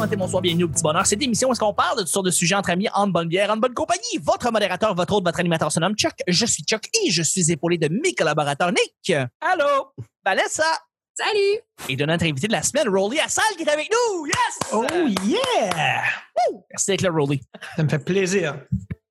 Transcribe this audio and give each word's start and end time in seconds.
matin, 0.00 0.16
bonsoir, 0.16 0.40
bienvenue 0.40 0.64
au 0.64 0.68
Petit 0.68 0.82
Bonheur. 0.82 1.04
Cette 1.04 1.22
émission 1.22 1.50
où 1.50 1.52
est-ce 1.52 1.60
qu'on 1.60 1.74
parle 1.74 1.98
de 1.98 2.02
toutes 2.02 2.10
sortes 2.10 2.24
de 2.24 2.30
sujets 2.30 2.54
entre 2.54 2.70
amis, 2.70 2.88
en 2.94 3.06
bonne 3.06 3.28
bière, 3.28 3.50
en 3.50 3.58
bonne 3.58 3.74
compagnie? 3.74 4.18
Votre 4.22 4.50
modérateur, 4.50 4.94
votre 4.94 5.12
autre, 5.12 5.26
votre 5.26 5.38
animateur 5.38 5.70
se 5.70 5.78
nomme 5.78 5.94
Chuck. 5.94 6.14
Je 6.26 6.46
suis 6.46 6.62
Chuck 6.62 6.84
et 7.04 7.10
je 7.10 7.22
suis 7.22 7.50
épaulé 7.52 7.76
de 7.76 7.88
mes 7.88 8.14
collaborateurs 8.14 8.72
Nick. 8.72 9.12
Allô? 9.42 9.92
Vanessa? 10.24 10.64
Salut! 11.12 11.60
Et 11.90 11.96
de 11.96 12.06
notre 12.06 12.24
invité 12.24 12.46
de 12.46 12.52
la 12.52 12.62
semaine, 12.62 12.88
Rolly 12.88 13.20
Assal, 13.20 13.44
qui 13.58 13.62
est 13.62 13.68
avec 13.68 13.90
nous. 13.90 14.26
Yes! 14.26 14.58
Oh 14.72 14.86
yeah! 15.22 16.02
Woo! 16.48 16.64
Merci 16.70 16.92
d'être 16.92 17.02
là, 17.02 17.10
Rolly. 17.10 17.42
Ça 17.76 17.82
me 17.82 17.88
fait 17.90 17.98
plaisir. 18.02 18.58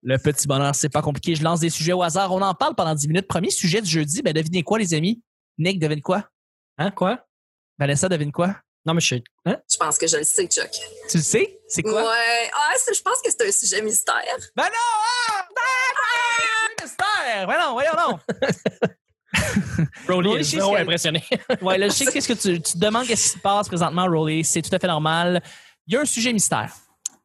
Le 0.02 0.18
petit 0.18 0.48
bonheur, 0.48 0.74
c'est 0.74 0.90
pas 0.90 1.04
compliqué. 1.04 1.36
Je 1.36 1.44
lance 1.44 1.60
des 1.60 1.70
sujets 1.70 1.94
au 1.94 2.02
hasard. 2.02 2.34
On 2.34 2.42
en 2.42 2.56
parle 2.56 2.74
pendant 2.74 2.96
10 2.96 3.08
minutes. 3.10 3.28
Premier 3.28 3.52
sujet 3.52 3.82
du 3.82 3.90
jeudi. 3.90 4.24
Ben, 4.24 4.34
devinez 4.34 4.64
quoi, 4.64 4.80
les 4.80 4.96
amis? 4.96 5.22
Nick, 5.60 5.80
devine 5.80 6.02
quoi? 6.02 6.26
Hein, 6.80 6.90
quoi? 6.90 7.20
Vanessa, 7.78 8.10
devine 8.10 8.32
quoi? 8.32 8.56
Non, 8.90 8.96
mais 8.96 9.02
je 9.02 9.08
sais. 9.08 9.24
Hein? 9.46 9.58
Je 9.72 9.78
pense 9.78 10.00
que 10.00 10.08
je 10.08 10.18
le 10.18 10.24
sais, 10.24 10.48
Chuck. 10.48 10.72
Tu 11.12 11.18
le 11.18 11.22
sais? 11.24 11.60
C'est 11.68 11.84
quoi? 11.84 12.02
Ouais. 12.02 12.50
Ah, 12.56 12.74
c'est- 12.84 12.96
je 12.96 13.02
pense 13.04 13.22
que 13.24 13.30
c'est 13.30 13.48
un 13.48 13.52
sujet 13.52 13.84
mystère. 13.84 14.16
Ben 14.56 14.64
non! 14.64 14.70
Ah! 15.30 15.46
Ah! 15.56 16.42
C'est 16.80 16.86
mystère! 16.86 17.48
Ben 17.48 17.60
non, 17.60 17.74
voyons 17.74 17.92
non! 17.96 18.20
Rolly 20.08 20.38
est 20.42 20.58
que- 20.58 20.82
impressionné. 20.82 21.24
Ouais, 21.62 21.78
là, 21.78 21.88
je 21.88 21.94
sais 21.94 22.06
qu'est-ce 22.08 22.28
que 22.28 22.34
tu, 22.34 22.60
tu 22.62 22.74
te 22.74 22.78
demandes 22.80 23.06
qu'est-ce 23.06 23.24
qui 23.34 23.38
se 23.38 23.40
passe 23.40 23.68
présentement, 23.68 24.08
Rolly. 24.08 24.44
C'est 24.44 24.64
tout 24.64 24.74
à 24.74 24.80
fait 24.80 24.88
normal. 24.88 25.44
Il 25.86 25.94
y 25.94 25.98
a 25.98 26.02
un 26.02 26.06
sujet 26.06 26.34
mystère. 26.34 26.74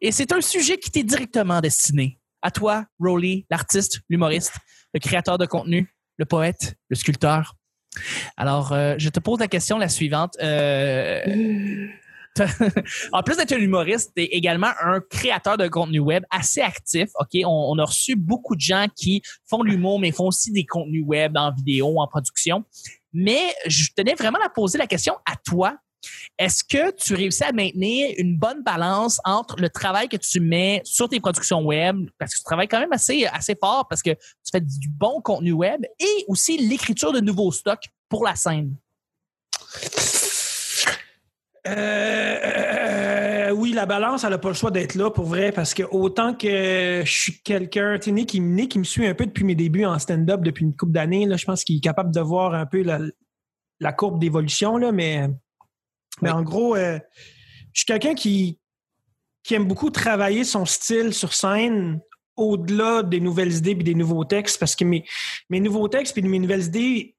Et 0.02 0.12
c'est 0.12 0.30
un 0.33 0.42
sujet 0.42 0.77
qui 0.77 0.91
t'est 0.91 1.02
directement 1.02 1.62
destiné. 1.62 2.20
À 2.42 2.50
toi, 2.50 2.84
Rolly, 3.00 3.46
l'artiste, 3.50 4.00
l'humoriste, 4.10 4.52
le 4.92 5.00
créateur 5.00 5.38
de 5.38 5.46
contenu, 5.46 5.94
le 6.19 6.27
poète, 6.27 6.74
le 6.91 6.96
sculpteur. 6.96 7.55
Alors, 8.37 8.73
euh, 8.73 8.95
je 8.98 9.09
te 9.09 9.20
pose 9.20 9.39
la 9.39 9.48
question 9.48 9.78
la 9.78 9.89
suivante. 9.89 10.37
Euh, 10.42 11.20
en 13.12 13.23
plus 13.23 13.36
d'être 13.36 13.53
un 13.53 13.59
humoriste, 13.59 14.12
tu 14.17 14.23
es 14.23 14.27
également 14.27 14.70
un 14.83 15.01
créateur 15.01 15.56
de 15.56 15.69
contenu 15.69 16.01
web 16.01 16.25
assez 16.31 16.61
actif. 16.61 17.09
OK, 17.20 17.41
on, 17.45 17.78
a 17.78 17.84
reçu 17.84 18.17
beaucoup 18.17 18.56
de 18.56 18.61
gens 18.61 18.86
qui 18.95 19.23
font 19.48 19.62
l'humour, 19.62 20.01
mais 20.01 20.11
font 20.11 20.27
aussi 20.27 20.53
des 20.53 20.64
contenus 20.64 21.05
web 21.06 21.36
en 21.36 21.53
vidéo, 21.53 22.01
en 22.01 22.06
production. 22.09 22.64
Mais 23.12 23.55
je 23.67 23.89
tenais 23.97 24.14
vraiment 24.14 24.41
à 24.45 24.48
poser 24.48 24.79
la 24.79 24.86
question 24.86 25.14
à 25.31 25.36
toi. 25.36 25.77
Est-ce 26.38 26.64
que 26.64 26.94
tu 26.97 27.14
réussis 27.14 27.44
à 27.44 27.52
maintenir 27.52 28.14
une 28.19 28.36
bonne 28.36 28.62
balance 28.62 29.20
entre 29.24 29.56
le 29.60 29.69
travail 29.69 30.08
que 30.08 30.16
tu 30.16 30.41
mets 30.41 30.80
sur 30.84 31.08
tes 31.08 31.20
productions 31.20 31.62
web, 31.62 32.08
parce 32.19 32.33
que 32.33 32.38
tu 32.38 32.44
travailles 32.44 32.69
quand 32.69 32.80
même 32.80 32.92
assez, 32.92 33.27
assez 33.27 33.56
fort, 33.61 33.86
parce 33.88 34.02
que 34.02 34.11
tu 34.11 34.50
fais 34.52 34.61
du 34.61 34.88
bon 34.88 35.20
contenu 35.20 35.52
web, 35.52 35.80
et 35.98 36.24
aussi 36.28 36.58
l'écriture 36.58 37.12
de 37.12 37.20
nouveaux 37.20 37.52
stocks 37.52 37.84
pour 38.08 38.24
la 38.24 38.34
scène? 38.34 38.77
Euh, 41.66 42.36
euh, 42.44 43.50
oui, 43.52 43.72
la 43.72 43.86
balance, 43.86 44.22
elle 44.24 44.30
n'a 44.30 44.39
pas 44.39 44.48
le 44.48 44.55
choix 44.55 44.70
d'être 44.70 44.94
là 44.96 45.11
pour 45.11 45.24
vrai, 45.24 45.50
parce 45.50 45.72
que 45.72 45.83
autant 45.83 46.34
que 46.34 47.02
je 47.05 47.11
suis 47.11 47.41
quelqu'un, 47.42 47.98
tu 47.98 48.05
sais, 48.05 48.12
Nick, 48.12 48.34
Nick, 48.34 48.74
il 48.74 48.80
me 48.80 48.84
suit 48.84 49.06
un 49.06 49.14
peu 49.14 49.24
depuis 49.24 49.44
mes 49.44 49.55
débuts 49.55 49.86
en 49.86 49.98
stand-up 49.98 50.42
depuis 50.42 50.64
une 50.64 50.77
couple 50.77 50.92
d'années. 50.92 51.27
Je 51.34 51.44
pense 51.44 51.64
qu'il 51.64 51.77
est 51.78 51.80
capable 51.80 52.12
de 52.14 52.20
voir 52.20 52.55
un 52.55 52.66
peu 52.66 52.83
la, 52.83 52.98
la 53.80 53.92
courbe 53.92 54.18
d'évolution, 54.18 54.92
mais, 54.92 55.28
mais 56.23 56.31
en 56.31 56.43
gros, 56.43 56.77
euh, 56.77 56.98
je 57.73 57.81
suis 57.81 57.87
quelqu'un 57.87 58.15
qui, 58.15 58.59
qui 59.43 59.55
aime 59.55 59.67
beaucoup 59.67 59.91
travailler 59.91 60.45
son 60.45 60.65
style 60.65 61.12
sur 61.12 61.33
scène 61.34 62.01
au-delà 62.37 63.03
des 63.03 63.20
nouvelles 63.20 63.53
idées 63.53 63.73
et 63.73 63.75
des 63.75 63.95
nouveaux 63.95 64.25
textes, 64.25 64.59
parce 64.59 64.75
que 64.75 64.85
mes, 64.85 65.05
mes 65.51 65.61
nouveaux 65.61 65.89
textes 65.89 66.17
et 66.19 66.23
mes 66.23 66.39
nouvelles 66.39 66.65
idées 66.65 67.17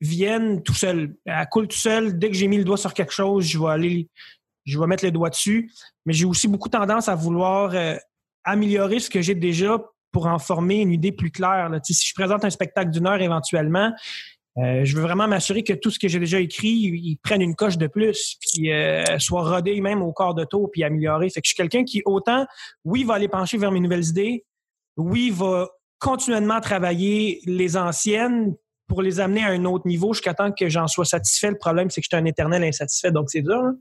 viennent 0.00 0.62
tout 0.62 0.74
seuls. 0.74 1.14
Elle 1.24 1.48
coule 1.50 1.68
tout 1.68 1.76
seul. 1.76 2.18
Dès 2.18 2.30
que 2.30 2.36
j'ai 2.36 2.48
mis 2.48 2.58
le 2.58 2.64
doigt 2.64 2.76
sur 2.76 2.94
quelque 2.94 3.12
chose, 3.12 3.46
je 3.46 3.58
vais 3.58 3.70
aller, 3.70 4.08
je 4.64 4.78
vais 4.78 4.86
mettre 4.86 5.04
le 5.04 5.10
doigt 5.10 5.30
dessus. 5.30 5.70
Mais 6.06 6.12
j'ai 6.12 6.24
aussi 6.24 6.48
beaucoup 6.48 6.68
tendance 6.68 7.08
à 7.08 7.14
vouloir 7.14 7.74
euh, 7.74 7.96
améliorer 8.44 9.00
ce 9.00 9.10
que 9.10 9.20
j'ai 9.22 9.34
déjà 9.34 9.78
pour 10.12 10.26
en 10.26 10.38
former 10.38 10.80
une 10.80 10.92
idée 10.92 11.12
plus 11.12 11.30
claire. 11.30 11.68
là. 11.68 11.80
Si 11.82 11.94
je 12.06 12.14
présente 12.14 12.44
un 12.44 12.50
spectacle 12.50 12.90
d'une 12.90 13.06
heure 13.06 13.20
éventuellement, 13.20 13.92
euh, 14.58 14.84
je 14.84 14.94
veux 14.96 15.02
vraiment 15.02 15.26
m'assurer 15.26 15.64
que 15.64 15.72
tout 15.72 15.90
ce 15.90 15.98
que 15.98 16.06
j'ai 16.06 16.20
déjà 16.20 16.38
écrit, 16.38 16.68
ils 16.68 17.16
prennent 17.22 17.42
une 17.42 17.56
coche 17.56 17.76
de 17.76 17.88
plus, 17.88 18.36
puis 18.40 18.72
euh, 18.72 19.18
soit 19.18 19.42
rodé 19.42 19.80
même 19.80 20.02
au 20.02 20.12
corps 20.12 20.34
de 20.34 20.44
tour, 20.44 20.70
puis 20.70 20.84
amélioré. 20.84 21.28
Fait 21.28 21.40
que 21.40 21.46
je 21.46 21.50
suis 21.50 21.56
quelqu'un 21.56 21.84
qui, 21.84 22.02
autant, 22.04 22.46
oui, 22.84 23.02
va 23.04 23.14
aller 23.14 23.28
pencher 23.28 23.58
vers 23.58 23.72
mes 23.72 23.80
nouvelles 23.80 24.06
idées, 24.06 24.44
oui, 24.96 25.30
va 25.30 25.68
continuellement 25.98 26.60
travailler 26.60 27.40
les 27.46 27.76
anciennes 27.76 28.54
pour 28.86 29.02
les 29.02 29.18
amener 29.18 29.42
à 29.42 29.48
un 29.48 29.64
autre 29.64 29.88
niveau 29.88 30.12
jusqu'à 30.12 30.34
temps 30.34 30.52
que 30.52 30.68
j'en 30.68 30.86
sois 30.86 31.06
satisfait. 31.06 31.50
Le 31.50 31.58
problème, 31.58 31.90
c'est 31.90 32.00
que 32.00 32.04
je 32.10 32.16
suis 32.16 32.22
un 32.22 32.26
éternel 32.26 32.62
insatisfait, 32.62 33.10
donc 33.10 33.30
c'est 33.30 33.42
dur. 33.42 33.54
hein. 33.54 33.76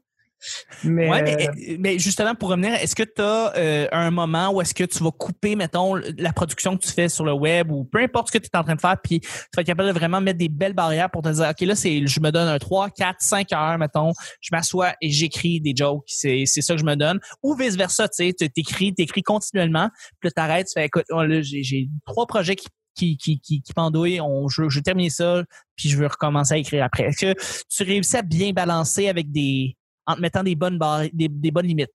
Mais, 0.84 1.10
Ouais, 1.10 1.22
euh, 1.22 1.52
mais, 1.56 1.78
mais 1.80 2.00
justement, 2.00 2.36
pour 2.36 2.50
revenir, 2.50 2.74
est-ce 2.74 2.96
que 2.96 3.04
tu 3.04 3.22
as 3.22 3.90
un 3.92 4.12
moment 4.12 4.52
où 4.52 4.62
est-ce 4.62 4.74
que 4.74 4.84
tu 4.84 5.04
vas 5.04 5.12
couper, 5.12 5.56
mettons, 5.56 5.96
la 5.96 6.34
production 6.34 6.78
que 6.78 6.84
tu 6.86 6.92
fais 6.92 7.10
sur 7.10 7.26
le 7.26 7.34
web 7.34 7.72
ou 7.72 7.84
peu 7.86 8.00
importe 8.00 8.28
ce 8.28 8.38
que 8.38 8.38
tu 8.38 8.50
es 8.54 8.58
en 8.58 8.64
train 8.64 8.76
de 8.76 8.82
faire, 8.82 8.98
puis 9.02 9.20
tu 9.22 9.30
vas 9.56 9.62
être 9.62 9.68
capable 9.68 9.90
de 9.90 9.94
vraiment 9.94 10.22
mettre 10.22 10.40
des 10.40 10.50
belles 10.50 10.74
barrières 10.74 11.10
pour 11.10 11.22
te 11.22 11.30
dire, 11.30 11.48
OK, 11.50 11.62
là, 11.62 11.76
c'est, 11.76 12.06
je 12.06 12.20
me 12.20 12.32
donne 12.32 12.48
un 12.48 12.60
3, 12.60 12.90
4, 12.90 13.18
5 13.20 13.54
heures, 13.54 13.78
mettons, 13.78 14.12
je 14.42 14.50
m'assois 14.52 14.94
et 15.02 15.10
j'écris 15.10 15.62
des 15.62 15.74
jokes, 15.76 16.04
c'est, 16.08 16.46
c'est 16.46 16.62
ça 16.62 16.74
que 16.76 16.80
je 16.80 16.86
me 16.86 16.96
donne. 16.96 17.20
Ou 17.42 17.56
vice-versa, 17.56 18.08
tu 18.10 18.26
sais, 18.26 18.34
tu 18.34 18.50
t'écris, 18.50 18.94
t'écris 18.94 19.24
continuellement, 19.24 19.90
puis 20.20 20.30
là, 20.30 20.32
t'arrêtes, 20.32 20.68
tu 20.68 20.74
fais, 20.74 20.86
écoute, 20.86 21.06
oh, 21.12 21.24
là, 21.24 21.42
j'ai, 21.42 21.64
j'ai 21.64 21.90
trois 22.06 22.28
projets 22.28 22.56
qui 22.56 22.68
qui, 22.96 23.18
qui, 23.18 23.40
qui, 23.40 23.62
qui 23.64 23.74
pendouillent, 23.74 24.22
on, 24.22 24.48
je, 24.50 24.70
je 24.70 24.78
vais 24.78 24.84
terminer 24.84 25.10
ça, 25.10 25.44
puis 25.76 25.90
je 25.90 25.98
veux 25.98 26.06
recommencer 26.06 26.54
à 26.54 26.58
écrire 26.58 26.84
après. 26.84 27.06
Est-ce 27.06 27.26
que 27.26 27.34
tu 27.68 27.84
réussis 27.84 28.18
à 28.18 28.22
bien 28.22 28.52
balancer 28.52 29.08
avec 29.08 29.32
des, 29.32 29.76
en 30.06 30.16
te 30.16 30.22
mettant 30.22 30.44
des 30.44 30.56
bonnes 30.56 30.78
barres, 30.78 31.04
des, 31.14 31.28
des 31.28 31.52
bonnes 31.52 31.68
limites? 31.68 31.94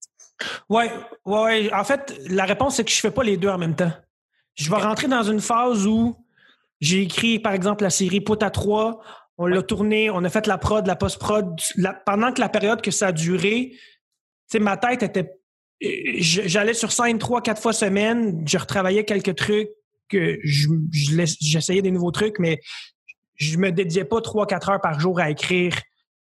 Ouais, 0.69 0.91
ouais, 1.25 1.43
ouais. 1.43 1.75
En 1.75 1.85
fait, 1.85 2.15
la 2.29 2.45
réponse, 2.45 2.77
c'est 2.77 2.85
que 2.85 2.91
je 2.91 3.01
fais 3.01 3.11
pas 3.11 3.23
les 3.25 3.37
deux 3.37 3.49
en 3.49 3.59
même 3.59 3.75
temps. 3.75 3.93
Je 4.55 4.71
vais 4.71 4.77
rentrer 4.77 5.09
dans 5.09 5.23
une 5.23 5.41
phase 5.41 5.87
où 5.87 6.17
j'ai 6.81 7.03
écrit, 7.03 7.39
par 7.39 7.53
exemple, 7.53 7.85
la 7.85 7.91
série 7.91 8.21
Pout 8.21 8.43
à 8.43 8.51
3. 8.51 9.01
On 9.37 9.47
l'a 9.47 9.63
tourné, 9.63 10.11
on 10.11 10.25
a 10.25 10.29
fait 10.29 10.47
la 10.47 10.59
prod, 10.59 10.87
la 10.87 10.97
post-prod. 10.97 11.55
La- 11.77 11.95
pendant 11.95 12.33
que 12.33 12.41
la 12.41 12.49
période 12.49 12.81
que 12.81 12.91
ça 12.91 13.09
a 13.09 13.13
duré, 13.13 13.71
tu 13.73 13.79
sais, 14.47 14.59
ma 14.59 14.77
tête 14.77 15.03
était. 15.03 15.35
J'allais 15.81 16.75
sur 16.75 16.91
scène 16.91 17.19
trois, 17.19 17.41
quatre 17.41 17.63
fois 17.63 17.73
semaine. 17.73 18.43
Je 18.47 18.59
retravaillais 18.59 19.05
quelques 19.05 19.37
trucs. 19.37 19.69
Que 20.09 20.39
je, 20.43 20.69
je 20.91 21.37
j'essayais 21.41 21.83
des 21.83 21.91
nouveaux 21.91 22.11
trucs, 22.11 22.39
mais 22.39 22.61
je 23.35 23.59
me 23.59 23.71
dédiais 23.71 24.05
pas 24.07 24.23
trois, 24.23 24.47
quatre 24.47 24.71
heures 24.71 24.81
par 24.81 24.99
jour 24.99 25.21
à 25.21 25.29
écrire 25.31 25.75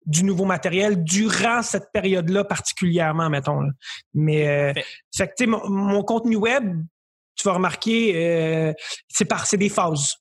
du 0.06 0.25
nouveau 0.25 0.44
matériel 0.44 1.03
durant 1.03 1.62
cette 1.62 1.91
période-là 1.92 2.44
particulièrement, 2.44 3.31
mettons. 3.31 3.60
là. 3.60 3.70
Mais 4.15 4.48
euh, 4.48 4.72
Fait- 5.15 5.26
que, 5.28 5.32
tu 5.37 5.44
sais, 5.44 5.47
mon, 5.47 5.69
mon 5.69 6.03
contenu 6.03 6.37
web, 6.37 6.82
tu 7.37 7.48
vas 7.48 7.54
remarquer, 7.54 8.12
euh, 8.15 8.72
c'est 9.09 9.25
par 9.25 9.47
c'est 9.47 9.56
des 9.56 9.69
phases. 9.69 10.15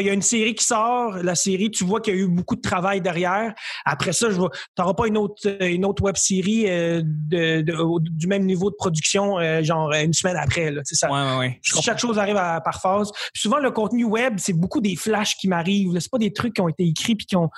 Il 0.00 0.06
y 0.06 0.10
a 0.10 0.12
une 0.12 0.22
série 0.22 0.54
qui 0.54 0.64
sort, 0.64 1.16
la 1.22 1.34
série, 1.34 1.70
tu 1.70 1.84
vois 1.84 2.00
qu'il 2.00 2.14
y 2.14 2.18
a 2.18 2.20
eu 2.20 2.28
beaucoup 2.28 2.56
de 2.56 2.60
travail 2.60 3.00
derrière. 3.00 3.54
Après 3.84 4.12
ça, 4.12 4.30
je 4.30 4.36
tu 4.36 4.42
n'auras 4.78 4.94
pas 4.94 5.06
une 5.06 5.16
autre, 5.16 5.34
euh, 5.46 5.68
une 5.68 5.84
autre 5.84 6.02
web 6.02 6.16
série 6.16 6.64
euh, 6.68 7.02
de, 7.04 7.60
de- 7.62 8.08
du 8.10 8.26
même 8.26 8.44
niveau 8.44 8.70
de 8.70 8.76
production, 8.76 9.38
euh, 9.38 9.62
genre 9.62 9.92
une 9.92 10.12
semaine 10.12 10.36
après. 10.36 10.70
Là, 10.70 10.80
ça, 10.84 11.10
Ouais, 11.10 11.38
ouais, 11.38 11.60
chaque 11.62 11.98
chose 11.98 12.18
arrive 12.18 12.36
à- 12.36 12.60
par 12.60 12.80
phase. 12.80 13.10
Puis 13.32 13.40
souvent, 13.42 13.58
le 13.58 13.70
contenu 13.70 14.04
web, 14.04 14.34
c'est 14.38 14.52
beaucoup 14.52 14.80
des 14.80 14.96
flashs 14.96 15.36
qui 15.36 15.48
m'arrivent. 15.48 15.98
C'est 16.00 16.10
pas 16.10 16.18
des 16.18 16.32
trucs 16.32 16.54
qui 16.54 16.60
ont 16.60 16.68
été 16.68 16.84
écrits 16.84 17.14
puis 17.16 17.26
qui 17.26 17.36
ont. 17.36 17.50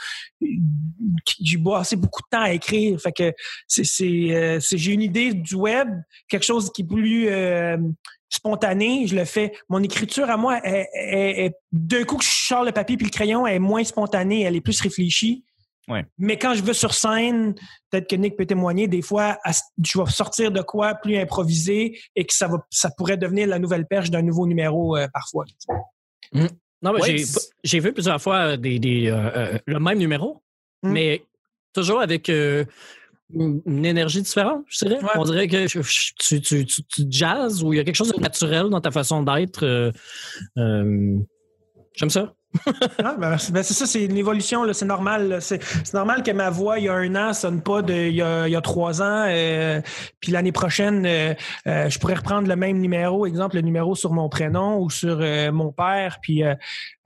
J'ai 1.41 1.58
passé 1.58 1.97
beaucoup 1.97 2.22
de 2.22 2.28
temps 2.30 2.42
à 2.42 2.53
écrire. 2.53 3.00
Fait 3.00 3.12
que 3.12 3.32
c'est, 3.66 3.84
c'est, 3.84 4.34
euh, 4.34 4.60
j'ai 4.72 4.92
une 4.92 5.03
idée 5.03 5.32
du 5.34 5.54
web, 5.54 5.88
quelque 6.28 6.44
chose 6.44 6.70
qui 6.72 6.82
est 6.82 6.86
plus 6.86 7.28
euh, 7.28 7.76
spontané. 8.28 9.06
Je 9.06 9.14
le 9.14 9.25
fais. 9.25 9.53
Mon 9.69 9.82
écriture 9.82 10.31
à 10.31 10.37
moi, 10.37 10.60
d'un 11.72 12.04
coup 12.04 12.16
que 12.16 12.24
je 12.24 12.30
sors 12.30 12.65
le 12.65 12.72
papier 12.72 12.97
puis 12.97 13.06
le 13.06 13.10
crayon, 13.10 13.47
elle 13.47 13.56
est 13.56 13.60
moins 13.60 13.84
spontanée, 13.84 14.42
elle 14.42 14.56
est 14.56 14.60
plus 14.60 14.80
réfléchie. 14.80 15.45
Ouais. 15.89 16.04
Mais 16.18 16.36
quand 16.36 16.54
je 16.54 16.62
vais 16.62 16.74
sur 16.74 16.95
scène, 16.95 17.54
peut-être 17.91 18.10
que 18.10 18.16
Nick 18.16 18.36
peut 18.36 18.47
témoigner, 18.47 18.89
des 18.89 19.03
fois, 19.03 19.39
je 19.84 19.98
vais 20.01 20.10
sortir 20.10 20.51
de 20.51 20.60
quoi 20.60 20.97
plus 20.97 21.16
improvisé 21.16 22.01
et 22.16 22.24
que 22.24 22.34
ça 22.34 22.48
va, 22.48 22.59
ça 22.71 22.91
pourrait 22.97 23.16
devenir 23.16 23.47
la 23.47 23.60
nouvelle 23.60 23.86
perche 23.86 24.10
d'un 24.10 24.22
nouveau 24.22 24.48
numéro 24.48 24.97
euh, 24.97 25.06
parfois. 25.12 25.45
Non, 26.33 26.92
mais 26.92 27.01
Ouais, 27.01 27.24
j'ai, 27.62 27.80
vu 27.80 27.92
plusieurs 27.92 28.21
fois 28.21 28.56
des, 28.56 28.80
des, 28.80 29.09
euh, 29.09 29.30
euh, 29.54 29.59
le 29.65 29.78
même 29.78 29.98
numéro, 29.98 30.42
Mm. 30.83 30.92
mais 30.92 31.22
toujours 31.72 32.01
avec 32.01 32.28
euh, 32.28 32.65
une 33.33 33.84
énergie 33.84 34.23
différente, 34.23 34.65
je 34.69 34.84
dirais. 34.84 35.03
Ouais. 35.03 35.11
On 35.17 35.25
dirait 35.25 35.49
que 35.49 35.67
tu, 35.67 36.41
tu, 36.41 36.41
tu, 36.41 36.84
tu 36.84 37.03
jazzes 37.09 37.63
ou 37.63 37.73
il 37.73 37.77
y 37.77 37.81
a 37.81 37.84
quelque 37.84 37.97
chose 37.97 38.13
de 38.13 38.21
naturel 38.21 38.69
dans 38.69 38.81
ta 38.81 38.91
façon 38.91 39.23
d'être. 39.23 39.65
euh, 39.65 39.91
euh, 40.59 41.19
j'aime 41.95 42.11
ça. 42.11 42.34
Ah, 43.04 43.16
ben, 43.18 43.38
c'est 43.38 43.53
ben, 43.53 43.62
c'est 43.62 43.74
ça, 43.74 43.86
c'est 43.86 44.04
une 44.04 44.16
évolution, 44.16 44.70
c'est 44.72 44.84
normal. 44.84 45.38
C'est 45.41 45.60
normal 45.94 46.22
que 46.22 46.30
ma 46.30 46.50
voix, 46.50 46.78
il 46.78 46.84
y 46.84 46.88
a 46.88 46.94
un 46.94 47.14
an, 47.14 47.32
sonne 47.32 47.62
pas 47.62 47.82
de 47.82 47.94
il 47.94 48.14
y 48.14 48.22
a, 48.22 48.47
il 48.48 48.53
y 48.53 48.56
a 48.56 48.60
trois 48.60 49.03
ans. 49.03 49.24
euh, 49.28 49.80
puis 50.20 50.32
l'année 50.32 50.53
prochaine, 50.53 51.04
euh, 51.06 51.34
euh, 51.66 51.88
je 51.88 51.98
pourrais 51.98 52.14
reprendre 52.14 52.48
le 52.48 52.56
même 52.56 52.78
numéro, 52.78 53.26
exemple 53.26 53.56
le 53.56 53.62
numéro 53.62 53.94
sur 53.94 54.12
mon 54.12 54.28
prénom 54.28 54.80
ou 54.80 54.91
sur 54.91 55.18
euh, 55.20 55.53
mon 55.53 55.72
père. 55.72 56.18
Puis 56.20 56.42
euh, 56.44 56.54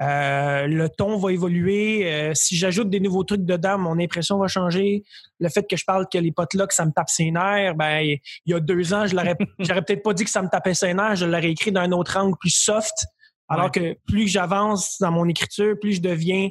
le 0.00 0.88
ton 0.88 1.17
va 1.19 1.32
évoluer. 1.32 2.31
Si 2.35 2.56
j'ajoute 2.56 2.91
des 2.91 3.00
nouveaux 3.00 3.25
trucs 3.25 3.44
dedans, 3.44 3.79
mon 3.79 3.99
impression 3.99 4.38
va 4.38 4.49
changer. 4.49 5.02
Le 5.38 5.49
fait 5.49 5.67
que 5.69 5.76
je 5.76 5.85
parle 5.85 6.06
que 6.12 6.19
les 6.19 6.32
potes 6.32 6.55
là, 6.55 6.67
que 6.67 6.75
ça 6.75 6.85
me 6.85 6.93
tape 6.93 7.08
ses 7.11 7.31
nerfs, 7.31 7.75
ben 7.75 8.00
il 8.00 8.20
y 8.47 8.55
a 8.55 8.61
deux 8.61 8.93
ans, 8.93 9.06
je 9.06 9.14
l'aurais, 9.14 9.37
j'aurais 9.58 9.82
peut-être 9.82 10.02
pas 10.02 10.12
dit 10.12 10.25
que 10.25 10.31
ça 10.31 10.43
me 10.43 10.49
tapait 10.49 10.75
ses 10.75 10.94
nerfs, 10.94 11.17
je 11.17 11.26
l'aurais 11.26 11.50
écrit 11.50 11.73
d'un 11.73 11.91
autre 11.93 12.17
angle 12.19 12.37
plus 12.38 12.50
soft. 12.50 13.06
Alors 13.50 13.70
que 13.73 13.97
plus 14.06 14.29
j'avance 14.29 14.97
dans 15.00 15.11
mon 15.11 15.29
écriture, 15.29 15.75
plus 15.81 15.94
je 15.94 16.00
deviens 16.02 16.49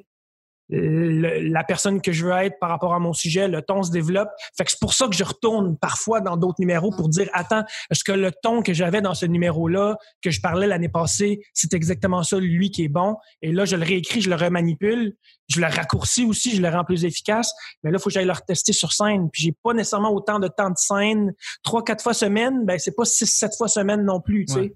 le- 0.71 1.49
la 1.51 1.63
personne 1.63 1.99
que 1.99 2.11
je 2.11 2.23
veux 2.23 2.31
être 2.31 2.59
par 2.59 2.69
rapport 2.69 2.93
à 2.93 2.99
mon 2.99 3.11
sujet, 3.11 3.47
le 3.47 3.63
ton 3.63 3.81
se 3.81 3.89
développe. 3.89 4.29
Fait 4.55 4.65
que 4.65 4.69
c'est 4.69 4.79
pour 4.79 4.93
ça 4.93 5.07
que 5.07 5.15
je 5.15 5.23
retourne 5.23 5.75
parfois 5.79 6.21
dans 6.21 6.37
d'autres 6.37 6.59
numéros 6.59 6.91
pour 6.91 7.09
dire 7.09 7.27
attends, 7.33 7.63
est-ce 7.89 8.03
que 8.03 8.11
le 8.11 8.31
ton 8.43 8.61
que 8.61 8.71
j'avais 8.71 9.01
dans 9.01 9.15
ce 9.15 9.25
numéro-là, 9.25 9.97
que 10.21 10.29
je 10.29 10.39
parlais 10.41 10.67
l'année 10.67 10.89
passée, 10.89 11.41
c'est 11.55 11.73
exactement 11.73 12.21
ça, 12.21 12.37
lui 12.37 12.69
qui 12.69 12.83
est 12.83 12.87
bon? 12.87 13.15
Et 13.41 13.51
là, 13.51 13.65
je 13.65 13.75
le 13.77 13.83
réécris, 13.83 14.21
je 14.21 14.29
le 14.29 14.35
remanipule, 14.35 15.15
je 15.47 15.59
le 15.59 15.65
raccourcis 15.65 16.25
aussi, 16.25 16.55
je 16.55 16.61
le 16.61 16.69
rends 16.69 16.85
plus 16.85 17.03
efficace. 17.03 17.51
Mais 17.83 17.89
là, 17.89 17.97
il 17.97 18.01
faut 18.01 18.09
que 18.09 18.13
j'aille 18.13 18.25
le 18.27 18.31
retester 18.33 18.71
sur 18.71 18.93
scène. 18.93 19.29
Puis 19.31 19.41
j'ai 19.41 19.55
pas 19.63 19.73
nécessairement 19.73 20.11
autant 20.13 20.37
de 20.37 20.47
temps 20.49 20.69
de 20.69 20.77
scène. 20.77 21.33
Trois, 21.63 21.83
quatre 21.83 22.03
fois 22.03 22.13
semaine, 22.13 22.65
ben 22.67 22.77
c'est 22.77 22.95
pas 22.95 23.05
six, 23.05 23.25
sept 23.25 23.55
fois 23.57 23.69
semaine 23.69 24.03
non 24.05 24.21
plus, 24.21 24.45
tu 24.45 24.53
sais. 24.53 24.75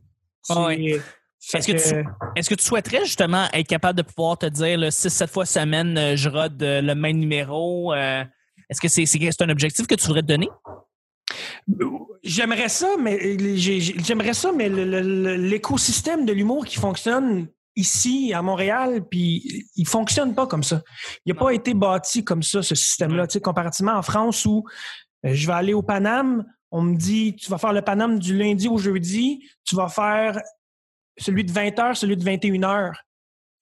Ouais. 0.66 1.02
Est-ce 1.54 1.68
que 1.68 1.72
tu- 1.74 2.06
Est-ce 2.36 2.50
que 2.50 2.56
tu 2.56 2.64
souhaiterais 2.64 3.04
justement 3.06 3.48
être 3.54 3.68
capable 3.68 3.98
de 3.98 4.04
pouvoir 4.04 4.38
te 4.38 4.46
dire 4.46 4.80
6-7 4.92 5.30
fois 5.30 5.46
semaine, 5.46 5.98
euh, 5.98 6.16
je 6.16 6.30
rode 6.30 6.62
euh, 6.64 6.82
le 6.82 6.96
même 6.96 7.18
numéro? 7.18 7.94
euh, 7.94 8.24
Est-ce 8.70 8.80
que 8.82 8.88
c'est 8.88 9.42
un 9.42 9.50
objectif 9.50 9.86
que 9.88 9.96
tu 9.96 10.06
voudrais 10.08 10.22
te 10.22 10.28
donner? 10.28 10.50
J'aimerais 12.24 12.70
ça, 12.70 12.96
mais 13.00 13.20
j'ai- 13.58 13.80
j'ai- 13.82 13.96
j'aimerais 14.04 14.34
ça, 14.34 14.52
mais 14.52 14.70
le- 14.70 14.86
le- 14.86 15.02
le- 15.02 15.36
l'écosystème 15.36 16.26
de 16.26 16.34
l'humour 16.34 16.66
qui 16.66 16.78
fonctionne 16.78 17.48
ici 17.76 18.32
à 18.34 18.42
Montréal, 18.42 19.04
puis 19.10 19.66
il 19.76 19.88
fonctionne 19.88 20.34
pas 20.36 20.48
comme 20.48 20.64
ça. 20.64 20.82
Il 21.26 21.34
n'a 21.34 21.40
pas 21.40 21.52
été 21.52 21.74
bâti 21.74 22.24
comme 22.24 22.44
ça 22.44 22.62
ce 22.62 22.76
système-là. 22.76 23.28
Tu 23.28 23.34
sais, 23.34 23.42
comparativement 23.42 23.94
en 23.94 24.02
France 24.02 24.46
où 24.46 24.64
je 25.24 25.48
vais 25.48 25.54
aller 25.54 25.74
au 25.74 25.82
Paname, 25.82 26.46
on 26.72 26.82
me 26.82 26.96
dit 26.96 27.36
tu 27.36 27.50
vas 27.50 27.58
faire 27.58 27.74
le 27.74 27.82
Paname 27.82 28.20
du 28.20 28.38
lundi 28.38 28.68
au 28.68 28.78
jeudi, 28.78 29.44
tu 29.66 29.76
vas 29.76 29.90
faire 29.90 30.40
celui 31.18 31.44
de 31.44 31.52
20 31.52 31.80
heures, 31.80 31.98
celui 31.98 32.18
de 32.18 32.24
21 32.24 32.64
heures. 32.64 33.04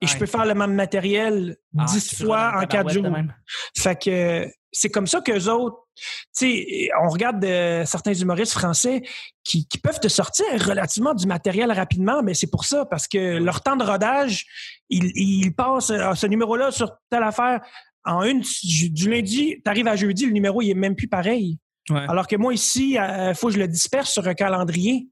Et 0.03 0.07
je 0.07 0.17
peux 0.17 0.25
faire 0.25 0.45
le 0.45 0.55
même 0.55 0.73
matériel 0.73 1.57
Ah, 1.77 1.85
10 1.85 2.07
tu 2.07 2.23
fois 2.23 2.53
en 2.55 2.59
un 2.59 2.65
4 2.65 2.69
tabarouette 2.69 3.03
de 3.03 3.07
jours. 3.07 3.35
Fait 3.77 4.01
que 4.01 4.51
c'est 4.71 4.89
comme 4.89 5.05
ça 5.05 5.21
qu'eux 5.21 5.47
autres, 5.47 5.77
tu 5.95 6.03
sais, 6.31 6.89
on 7.03 7.09
regarde 7.09 7.43
euh, 7.45 7.85
certains 7.85 8.13
humoristes 8.13 8.53
français 8.53 9.03
qui, 9.43 9.67
qui 9.67 9.77
peuvent 9.77 9.99
te 9.99 10.07
sortir 10.07 10.45
relativement 10.65 11.13
du 11.13 11.27
matériel 11.27 11.71
rapidement, 11.71 12.23
mais 12.23 12.33
c'est 12.33 12.49
pour 12.49 12.65
ça, 12.65 12.85
parce 12.85 13.07
que 13.07 13.37
leur 13.37 13.61
temps 13.61 13.75
de 13.75 13.83
rodage, 13.83 14.45
ils, 14.89 15.11
ils 15.15 15.53
passent 15.53 15.91
euh, 15.91 16.13
ce 16.15 16.25
numéro-là 16.25 16.71
sur 16.71 16.91
telle 17.09 17.23
affaire. 17.23 17.61
En 18.03 18.23
une, 18.23 18.41
du 18.63 19.09
lundi, 19.09 19.61
tu 19.63 19.69
arrives 19.69 19.87
à 19.87 19.95
jeudi, 19.95 20.25
le 20.25 20.31
numéro, 20.31 20.63
il 20.63 20.71
est 20.71 20.75
même 20.75 20.95
plus 20.95 21.07
pareil. 21.07 21.59
Ouais. 21.89 22.05
Alors 22.07 22.25
que 22.25 22.35
moi, 22.35 22.53
ici, 22.53 22.97
il 22.97 23.33
faut 23.35 23.47
que 23.47 23.53
je 23.53 23.59
le 23.59 23.67
disperse 23.67 24.11
sur 24.11 24.27
un 24.27 24.33
calendrier. 24.33 25.07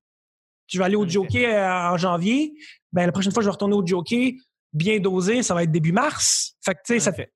Je 0.70 0.78
vais 0.78 0.86
aller 0.86 0.96
au 0.96 1.08
jockey 1.08 1.46
euh, 1.46 1.90
en 1.92 1.98
janvier. 1.98 2.54
Ben, 2.94 3.06
la 3.06 3.12
prochaine 3.12 3.32
fois, 3.34 3.42
je 3.44 3.48
vais 3.48 3.52
retourner 3.52 3.76
au 3.76 3.86
jockey, 3.86 4.36
bien 4.74 5.00
dosé, 5.00 5.44
ça 5.44 5.54
va 5.54 5.64
être 5.64 5.72
début 5.72 5.92
mars. 5.92 6.54
Fait 6.64 6.74
que, 6.74 6.80
tu 6.86 6.94
sais, 6.94 7.00
ça 7.00 7.12
effet. 7.12 7.32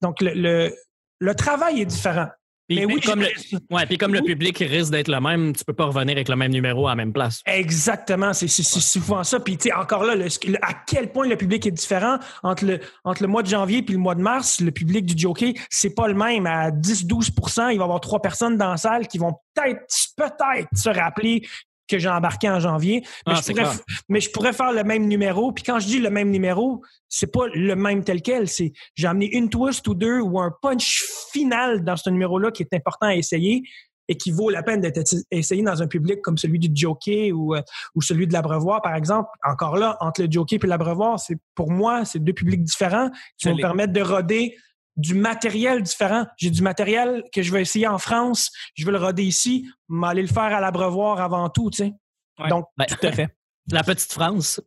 donc, 0.00 0.20
le, 0.20 0.32
le, 0.34 0.74
le 1.18 1.34
travail 1.34 1.80
est 1.82 1.86
différent. 1.86 2.26
Puis, 2.68 2.78
Mais 2.78 2.86
puis 2.86 2.94
oui, 2.94 3.00
comme, 3.00 3.20
le, 3.20 3.26
ouais, 3.74 3.84
puis 3.86 3.98
comme 3.98 4.14
le 4.14 4.22
public 4.22 4.56
risque 4.58 4.92
d'être 4.92 5.08
le 5.08 5.20
même, 5.20 5.52
tu 5.56 5.64
peux 5.64 5.72
pas 5.72 5.86
revenir 5.86 6.12
avec 6.14 6.28
le 6.28 6.36
même 6.36 6.52
numéro 6.52 6.86
à 6.86 6.90
la 6.92 6.94
même 6.94 7.12
place. 7.12 7.40
Exactement, 7.44 8.32
c'est 8.32 8.46
souvent 8.46 9.24
ça. 9.24 9.40
Puis, 9.40 9.56
tu 9.56 9.64
sais, 9.64 9.72
encore 9.74 10.04
là, 10.04 10.14
le- 10.14 10.26
le- 10.46 10.58
à 10.64 10.74
quel 10.86 11.10
point 11.10 11.26
le 11.26 11.36
public 11.36 11.66
est 11.66 11.72
différent 11.72 12.18
entre 12.44 12.64
le, 12.66 12.78
entre 13.02 13.22
le 13.22 13.28
mois 13.28 13.42
de 13.42 13.48
janvier 13.48 13.82
puis 13.82 13.94
le 13.94 13.98
mois 14.00 14.14
de 14.14 14.20
mars, 14.22 14.60
le 14.60 14.70
public 14.70 15.04
du 15.04 15.20
jockey, 15.20 15.54
c'est 15.68 15.96
pas 15.96 16.06
le 16.06 16.14
même. 16.14 16.46
À 16.46 16.70
10-12% 16.70 17.72
il 17.72 17.78
va 17.78 17.82
y 17.82 17.82
avoir 17.82 18.00
trois 18.00 18.22
personnes 18.22 18.56
dans 18.56 18.70
la 18.70 18.76
salle 18.76 19.08
qui 19.08 19.18
vont 19.18 19.34
peut-être, 19.54 19.80
peut-être 20.16 20.68
se 20.72 20.90
rappeler 20.90 21.42
que 21.90 21.98
j'ai 21.98 22.08
embarqué 22.08 22.48
en 22.48 22.60
janvier. 22.60 23.02
Mais, 23.26 23.34
Ah, 23.36 23.40
je 23.44 23.52
pourrais, 23.52 23.68
mais 24.08 24.20
je 24.20 24.30
pourrais 24.30 24.52
faire 24.52 24.72
le 24.72 24.84
même 24.84 25.08
numéro. 25.08 25.52
Puis 25.52 25.64
quand 25.64 25.78
je 25.80 25.86
dis 25.86 25.98
le 25.98 26.10
même 26.10 26.30
numéro, 26.30 26.82
c'est 27.08 27.32
pas 27.32 27.46
le 27.52 27.74
même 27.74 28.04
tel 28.04 28.22
quel. 28.22 28.48
C'est 28.48 28.72
j'ai 28.94 29.06
amené 29.06 29.26
une 29.36 29.50
twist 29.50 29.86
ou 29.88 29.94
deux 29.94 30.20
ou 30.20 30.40
un 30.40 30.52
punch 30.62 31.02
final 31.32 31.84
dans 31.84 31.96
ce 31.96 32.08
numéro-là 32.10 32.50
qui 32.50 32.62
est 32.62 32.74
important 32.74 33.06
à 33.06 33.16
essayer 33.16 33.62
et 34.08 34.16
qui 34.16 34.32
vaut 34.32 34.50
la 34.50 34.64
peine 34.64 34.80
d'être 34.80 35.00
essayé 35.30 35.62
dans 35.62 35.82
un 35.82 35.86
public 35.86 36.20
comme 36.20 36.36
celui 36.36 36.58
du 36.58 36.68
jockey 36.74 37.30
ou, 37.30 37.54
euh, 37.54 37.62
ou 37.94 38.02
celui 38.02 38.26
de 38.26 38.32
l'abreuvoir, 38.32 38.82
par 38.82 38.96
exemple. 38.96 39.28
Encore 39.44 39.76
là, 39.76 39.96
entre 40.00 40.22
le 40.22 40.28
jockey 40.28 40.58
et 40.60 40.66
l'abreuvoir, 40.66 41.20
c'est 41.20 41.36
pour 41.54 41.70
moi, 41.70 42.04
c'est 42.04 42.18
deux 42.18 42.32
publics 42.32 42.64
différents 42.64 43.10
qui 43.38 43.48
vont 43.48 43.54
me 43.54 43.60
permettre 43.60 43.92
de 43.92 44.00
roder 44.00 44.56
du 45.00 45.14
matériel 45.14 45.82
différent. 45.82 46.26
J'ai 46.36 46.50
du 46.50 46.62
matériel 46.62 47.24
que 47.32 47.42
je 47.42 47.52
vais 47.52 47.62
essayer 47.62 47.86
en 47.86 47.98
France, 47.98 48.50
je 48.74 48.84
veux 48.84 48.92
le 48.92 48.98
roder 48.98 49.24
ici, 49.24 49.68
mais 49.88 50.08
aller 50.08 50.22
le 50.22 50.28
faire 50.28 50.42
à 50.44 50.60
l'abreuvoir 50.60 51.20
avant 51.20 51.48
tout, 51.48 51.70
tu 51.70 51.78
sais. 51.78 51.92
Ouais. 52.38 52.48
Donc, 52.48 52.66
Ben, 52.76 52.86
Tout 52.86 53.06
à 53.06 53.12
fait. 53.12 53.28
la 53.72 53.82
petite 53.82 54.12
France. 54.12 54.60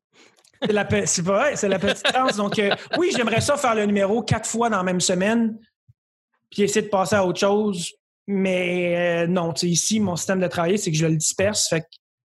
c'est 0.62 0.72
la, 0.74 0.86
pe- 0.86 1.06
c'est 1.06 1.24
pas 1.24 1.34
vrai, 1.40 1.56
c'est 1.56 1.68
la 1.68 1.80
petite 1.80 2.08
France. 2.08 2.36
Donc, 2.38 2.58
euh, 2.60 2.76
oui, 2.98 3.12
j'aimerais 3.16 3.42
ça 3.42 3.58
faire 3.58 3.76
le 3.76 3.86
numéro 3.86 4.22
quatre 4.24 4.48
fois 4.48 4.70
dans 4.70 4.78
la 4.78 4.84
même 4.84 5.02
semaine, 5.02 5.58
puis 6.52 6.64
essayer 6.64 6.84
de 6.84 6.90
passer 6.90 7.16
à 7.16 7.26
autre 7.26 7.40
chose. 7.40 7.92
Mais 8.28 9.24
euh, 9.24 9.28
non, 9.28 9.52
tu 9.54 9.62
sais, 9.62 9.68
ici, 9.68 10.00
mon 10.00 10.16
système 10.16 10.40
de 10.40 10.48
travail, 10.48 10.78
c'est 10.80 10.92
que 10.92 10.98
je 10.98 11.06
le 11.08 11.16
disperse. 11.18 11.68
Fait 11.68 11.82
que- 11.82 11.86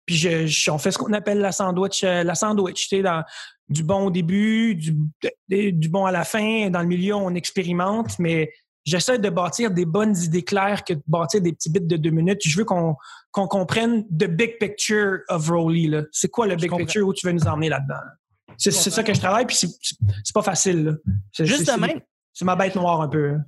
puis 0.09 0.17
je, 0.17 0.47
je- 0.47 0.71
on 0.71 0.79
fait 0.79 0.91
ce 0.91 0.97
qu'on 0.97 1.13
appelle 1.13 1.39
la 1.39 1.53
sandwich, 1.53 2.03
euh, 2.03 2.25
la 2.25 2.35
sandwich, 2.35 2.89
tu 2.89 2.97
sais, 2.97 3.03
dans 3.03 3.23
du 3.69 3.83
bon 3.83 4.07
au 4.07 4.11
début, 4.11 4.75
du, 4.75 4.97
du 5.51 5.89
bon 5.91 6.07
à 6.07 6.11
la 6.11 6.25
fin. 6.25 6.71
Dans 6.71 6.81
le 6.81 6.87
milieu, 6.87 7.15
on 7.15 7.35
expérimente, 7.35 8.19
mais 8.19 8.51
j'essaie 8.87 9.19
de 9.19 9.29
bâtir 9.29 9.71
des 9.71 9.85
bonnes 9.85 10.17
idées 10.17 10.43
claires 10.43 10.83
que 10.85 10.95
de 10.95 11.03
bâtir 11.07 11.43
des 11.43 11.53
petits 11.53 11.69
bits 11.71 11.81
de 11.83 11.97
deux 11.99 12.09
minutes. 12.09 12.41
Je 12.43 12.57
veux 12.57 12.65
qu'on 12.65 12.97
qu'on 13.31 13.47
comprenne 13.47 14.05
the 14.07 14.25
big 14.25 14.59
picture 14.59 15.19
of 15.29 15.47
Rowley. 15.51 15.87
là. 15.89 16.03
C'est 16.11 16.29
quoi 16.31 16.47
le 16.47 16.57
big 16.57 16.71
comprends. 16.71 16.87
picture 16.87 17.07
où 17.07 17.13
tu 17.13 17.27
veux 17.27 17.33
nous 17.35 17.47
emmener 17.47 17.69
là-dedans? 17.69 18.01
C'est 18.57 18.71
c'est 18.71 18.89
ça 18.91 19.03
que 19.05 19.13
je 19.13 19.21
travaille, 19.21 19.45
puis 19.45 19.55
c'est- 19.57 20.33
pas 20.33 20.43
facile. 20.43 20.85
là. 20.85 20.93
C'est- 21.33 21.45
Juste 21.45 21.67
c'est- 21.67 21.77
de 21.77 21.81
même, 21.81 22.01
C'est 22.33 22.47
ma 22.47 22.57
bête 22.57 22.75
noire 22.75 23.03
un 23.03 23.09
peu. 23.09 23.33
hein. 23.35 23.45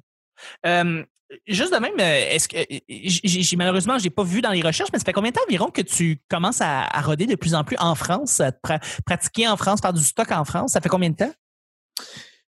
Euh, 0.67 1.05
juste 1.47 1.73
de 1.73 1.79
même, 1.79 1.93
euh, 2.01 2.35
est-ce 2.35 2.49
que 2.49 2.57
j'ai 2.89 3.43
j'ai- 3.43 3.57
malheureusement 3.57 3.99
j'ai 3.99 4.11
pas 4.11 4.25
vu 4.25 4.41
dans 4.41 4.51
les 4.51 4.63
recherches, 4.63 4.91
mais 4.93 4.99
ça 4.99 5.05
fait 5.05 5.13
combien 5.13 5.31
de 5.31 5.37
temps 5.37 5.43
environ 5.49 5.71
que 5.71 5.83
tu 5.83 6.21
commences 6.29 6.61
à, 6.61 6.87
roder 7.03 7.27
de 7.27 7.37
plus 7.37 7.55
en 7.55 7.65
plus 7.65 7.77
en 7.79 7.95
France, 7.95 8.41
à 8.41 8.53
pratiquer 9.07 9.49
en 9.49 9.57
France, 9.57 9.81
faire 9.81 9.93
du 9.93 10.03
stock 10.05 10.31
en 10.33 10.45
France? 10.45 10.73
Ça 10.73 10.81
fait 10.81 10.89
combien 10.89 11.11
de 11.11 11.17
temps? 11.17 11.33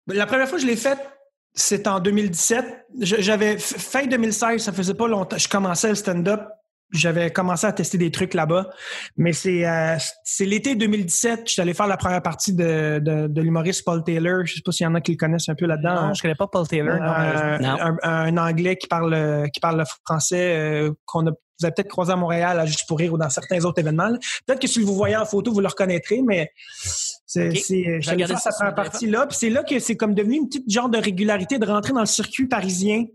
La 0.08 0.25
première 0.25 0.48
fois 0.48 0.58
que 0.58 0.62
je 0.63 0.68
l'ai 0.68 0.75
faite, 0.78 1.00
c'est 1.54 1.88
en 1.88 2.00
2017. 2.00 2.86
Je- 3.01 3.16
J'avais 3.20 3.58
fin 3.58 4.06
2016, 4.06 4.62
ça 4.63 4.72
faisait 4.72 4.94
pas 4.94 5.08
longtemps. 5.08 5.38
Je 5.38 5.48
commençais 5.48 5.90
le 5.90 5.96
stand-up. 5.96 6.42
J'avais 6.91 7.32
commencé 7.32 7.67
à 7.67 7.74
tester 7.74 7.98
des 7.98 8.12
trucs 8.12 8.34
là-bas. 8.34 8.70
Mais 9.17 9.34
c'est 9.34 9.67
euh, 9.67 9.98
c'est 10.24 10.46
l'été 10.46 10.75
2017, 10.75 11.41
je 11.48 11.51
suis 11.53 11.62
allé 11.62 11.74
faire 11.74 11.88
la 11.88 11.98
première 11.98 12.22
partie 12.22 12.53
de, 12.53 13.00
de, 13.03 13.27
de 13.27 13.41
l'humoriste 13.41 13.84
Paul 13.84 14.03
Taylor. 14.03 14.46
Je 14.46 14.56
sais 14.56 14.62
pas 14.63 14.72
s'il 14.72 14.86
y 14.86 14.88
en 14.88 14.96
a 14.96 15.01
qui 15.01 15.12
le 15.12 15.17
connaissent 15.17 15.50
un 15.50 15.56
peu 15.56 15.65
là-dedans. 15.65 16.08
Non, 16.08 16.13
je 16.13 16.22
connais 16.22 16.36
pas 16.36 16.48
Paul 16.48 16.67
Taylor. 16.67 16.98
non. 17.00 17.06
Euh, 17.06 17.58
Non. 17.60 17.77
un, 17.82 17.98
un 18.03 18.38
anglais 18.38 18.77
qui 18.77 18.88
parle 18.88 19.50
qui 19.53 19.60
parle 19.60 19.79
le 19.79 19.84
français 20.06 20.56
euh, 20.58 20.91
qu'on 21.06 21.27
a 21.27 21.32
vous 21.60 21.65
avez 21.65 21.74
peut-être 21.74 21.89
croisé 21.89 22.12
à 22.13 22.15
Montréal 22.15 22.60
à 22.60 22.67
Juste 22.67 22.88
pour 22.88 23.00
rire 23.00 23.13
ou 23.13 23.17
dans 23.17 23.32
certains 23.32 23.65
autres 23.65 23.79
événements. 23.82 24.12
Peut-être 24.46 24.60
que 24.62 24.67
si 24.67 24.79
vous 24.79 24.91
le 24.91 24.94
voyez 24.94 25.15
en 25.17 25.25
photo, 25.25 25.51
vous 25.51 25.60
le 25.60 25.67
reconnaîtrez, 25.67 26.22
mais 26.22 26.51
c'est 27.25 27.50
Ok. 27.50 27.56
c'est 27.58 27.84
je 27.96 28.00
suis 28.01 28.10
allé 28.12 28.24
regarder 28.24 28.34
faire 28.36 28.39
ça 28.39 28.50
le 28.51 28.56
première 28.58 28.75
partie 28.75 29.08
là, 29.08 29.25
puis 29.25 29.36
c'est 29.39 29.50
là 29.50 29.63
que 29.63 29.79
c'est 29.79 29.98
comme 29.98 30.13
devenu 30.13 30.36
une 30.38 30.48
petite 30.48 30.70
genre 30.72 30.88
de 30.88 31.00
régularité 31.00 31.58
de 31.58 31.65
rentrer 31.65 31.94
dans 31.94 32.00
le 32.01 32.06
circuit 32.06 32.46
parisien 32.48 33.06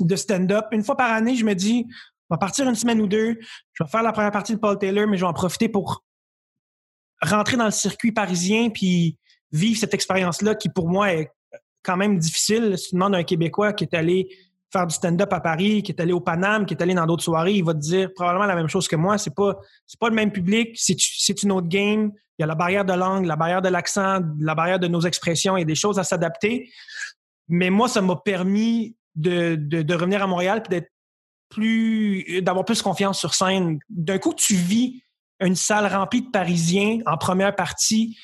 de 0.00 0.16
stand-up. 0.16 0.64
Une 0.72 0.82
fois 0.82 0.96
par 0.96 1.12
année, 1.12 1.36
je 1.36 1.44
me 1.44 1.54
dis 1.54 1.86
on 2.30 2.34
va 2.34 2.38
partir 2.38 2.68
une 2.68 2.74
semaine 2.74 3.00
ou 3.00 3.06
deux, 3.06 3.38
je 3.72 3.84
vais 3.84 3.90
faire 3.90 4.02
la 4.02 4.12
première 4.12 4.30
partie 4.30 4.54
de 4.54 4.58
Paul 4.58 4.78
Taylor, 4.78 5.06
mais 5.06 5.16
je 5.16 5.24
vais 5.24 5.28
en 5.28 5.34
profiter 5.34 5.68
pour 5.68 6.04
rentrer 7.22 7.56
dans 7.56 7.66
le 7.66 7.70
circuit 7.70 8.12
parisien 8.12 8.70
puis 8.70 9.18
vivre 9.52 9.78
cette 9.78 9.94
expérience-là 9.94 10.54
qui, 10.54 10.68
pour 10.68 10.88
moi, 10.88 11.12
est 11.12 11.30
quand 11.82 11.96
même 11.96 12.18
difficile. 12.18 12.76
Si 12.78 12.90
tu 12.90 12.94
demandes 12.96 13.14
à 13.14 13.18
un 13.18 13.24
Québécois 13.24 13.72
qui 13.72 13.84
est 13.84 13.94
allé 13.94 14.28
faire 14.72 14.86
du 14.86 14.94
stand-up 14.94 15.32
à 15.32 15.40
Paris, 15.40 15.82
qui 15.82 15.92
est 15.92 16.00
allé 16.00 16.12
au 16.12 16.20
Paname, 16.20 16.66
qui 16.66 16.74
est 16.74 16.82
allé 16.82 16.94
dans 16.94 17.06
d'autres 17.06 17.22
soirées, 17.22 17.52
il 17.52 17.64
va 17.64 17.74
te 17.74 17.78
dire 17.78 18.12
probablement 18.12 18.46
la 18.46 18.56
même 18.56 18.68
chose 18.68 18.88
que 18.88 18.96
moi. 18.96 19.18
C'est 19.18 19.34
pas, 19.34 19.56
pas 20.00 20.08
le 20.08 20.14
même 20.14 20.32
public, 20.32 20.74
c'est, 20.74 21.42
une 21.42 21.52
autre 21.52 21.68
game. 21.68 22.10
Il 22.38 22.42
y 22.42 22.44
a 22.44 22.46
la 22.46 22.56
barrière 22.56 22.84
de 22.84 22.92
langue, 22.92 23.26
la 23.26 23.36
barrière 23.36 23.62
de 23.62 23.68
l'accent, 23.68 24.20
la 24.40 24.54
barrière 24.56 24.80
de 24.80 24.88
nos 24.88 25.02
expressions. 25.02 25.56
Il 25.56 25.60
y 25.60 25.62
a 25.62 25.66
des 25.66 25.76
choses 25.76 26.00
à 26.00 26.04
s'adapter. 26.04 26.68
Mais 27.48 27.70
moi, 27.70 27.86
ça 27.86 28.00
m'a 28.00 28.16
permis 28.16 28.96
de, 29.14 29.54
de, 29.54 29.82
de 29.82 29.94
revenir 29.94 30.22
à 30.22 30.26
Montréal 30.26 30.62
puis 30.62 30.70
d'être 30.70 30.90
plus, 31.48 32.40
d'avoir 32.42 32.64
plus 32.64 32.82
confiance 32.82 33.18
sur 33.18 33.34
scène. 33.34 33.78
D'un 33.88 34.18
coup, 34.18 34.34
tu 34.34 34.54
vis 34.54 35.02
une 35.40 35.54
salle 35.56 35.92
remplie 35.92 36.22
de 36.22 36.30
Parisiens 36.30 36.98
en 37.06 37.16
première 37.18 37.54
partie 37.54 38.16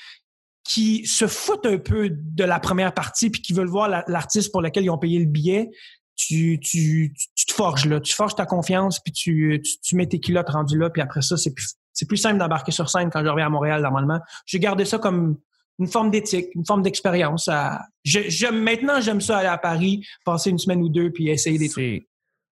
qui 0.64 1.06
se 1.06 1.26
foutent 1.26 1.66
un 1.66 1.78
peu 1.78 2.10
de 2.10 2.44
la 2.44 2.60
première 2.60 2.92
partie 2.94 3.30
puis 3.30 3.42
qui 3.42 3.52
veulent 3.52 3.68
voir 3.68 3.88
la- 3.88 4.04
l'artiste 4.06 4.52
pour 4.52 4.62
lequel 4.62 4.84
ils 4.84 4.90
ont 4.90 4.98
payé 4.98 5.18
le 5.18 5.24
billet, 5.24 5.68
tu, 6.16 6.60
tu, 6.60 7.14
tu, 7.34 7.46
te 7.46 7.52
forges 7.52 7.86
là, 7.86 7.98
tu 8.00 8.12
forges 8.14 8.34
ta 8.34 8.46
confiance 8.46 9.00
puis 9.00 9.12
tu, 9.12 9.60
tu, 9.64 9.78
tu 9.82 9.96
mets 9.96 10.06
tes 10.06 10.20
culottes 10.20 10.50
rendues 10.50 10.78
là 10.78 10.90
puis 10.90 11.00
après 11.02 11.22
ça 11.22 11.36
c'est 11.38 11.52
plus 11.54 11.74
c'est 11.92 12.06
plus 12.06 12.18
simple 12.18 12.38
d'embarquer 12.38 12.72
sur 12.72 12.88
scène 12.90 13.10
quand 13.10 13.24
je 13.24 13.28
reviens 13.28 13.46
à 13.46 13.50
Montréal 13.50 13.82
normalement. 13.82 14.20
J'ai 14.46 14.60
gardé 14.60 14.84
ça 14.84 14.98
comme 14.98 15.38
une 15.78 15.88
forme 15.88 16.10
d'éthique, 16.10 16.46
une 16.54 16.64
forme 16.64 16.82
d'expérience. 16.82 17.48
à- 17.48 17.82
Je, 18.04 18.20
j'aime- 18.28 18.62
maintenant, 18.62 19.00
j'aime 19.00 19.20
ça 19.20 19.38
aller 19.38 19.48
à 19.48 19.58
Paris, 19.58 20.06
passer 20.24 20.50
une 20.50 20.58
semaine 20.58 20.82
ou 20.82 20.88
deux, 20.88 21.10
puis 21.10 21.28
essayer 21.30 21.58
des 21.58 21.68
trucs. 21.68 22.08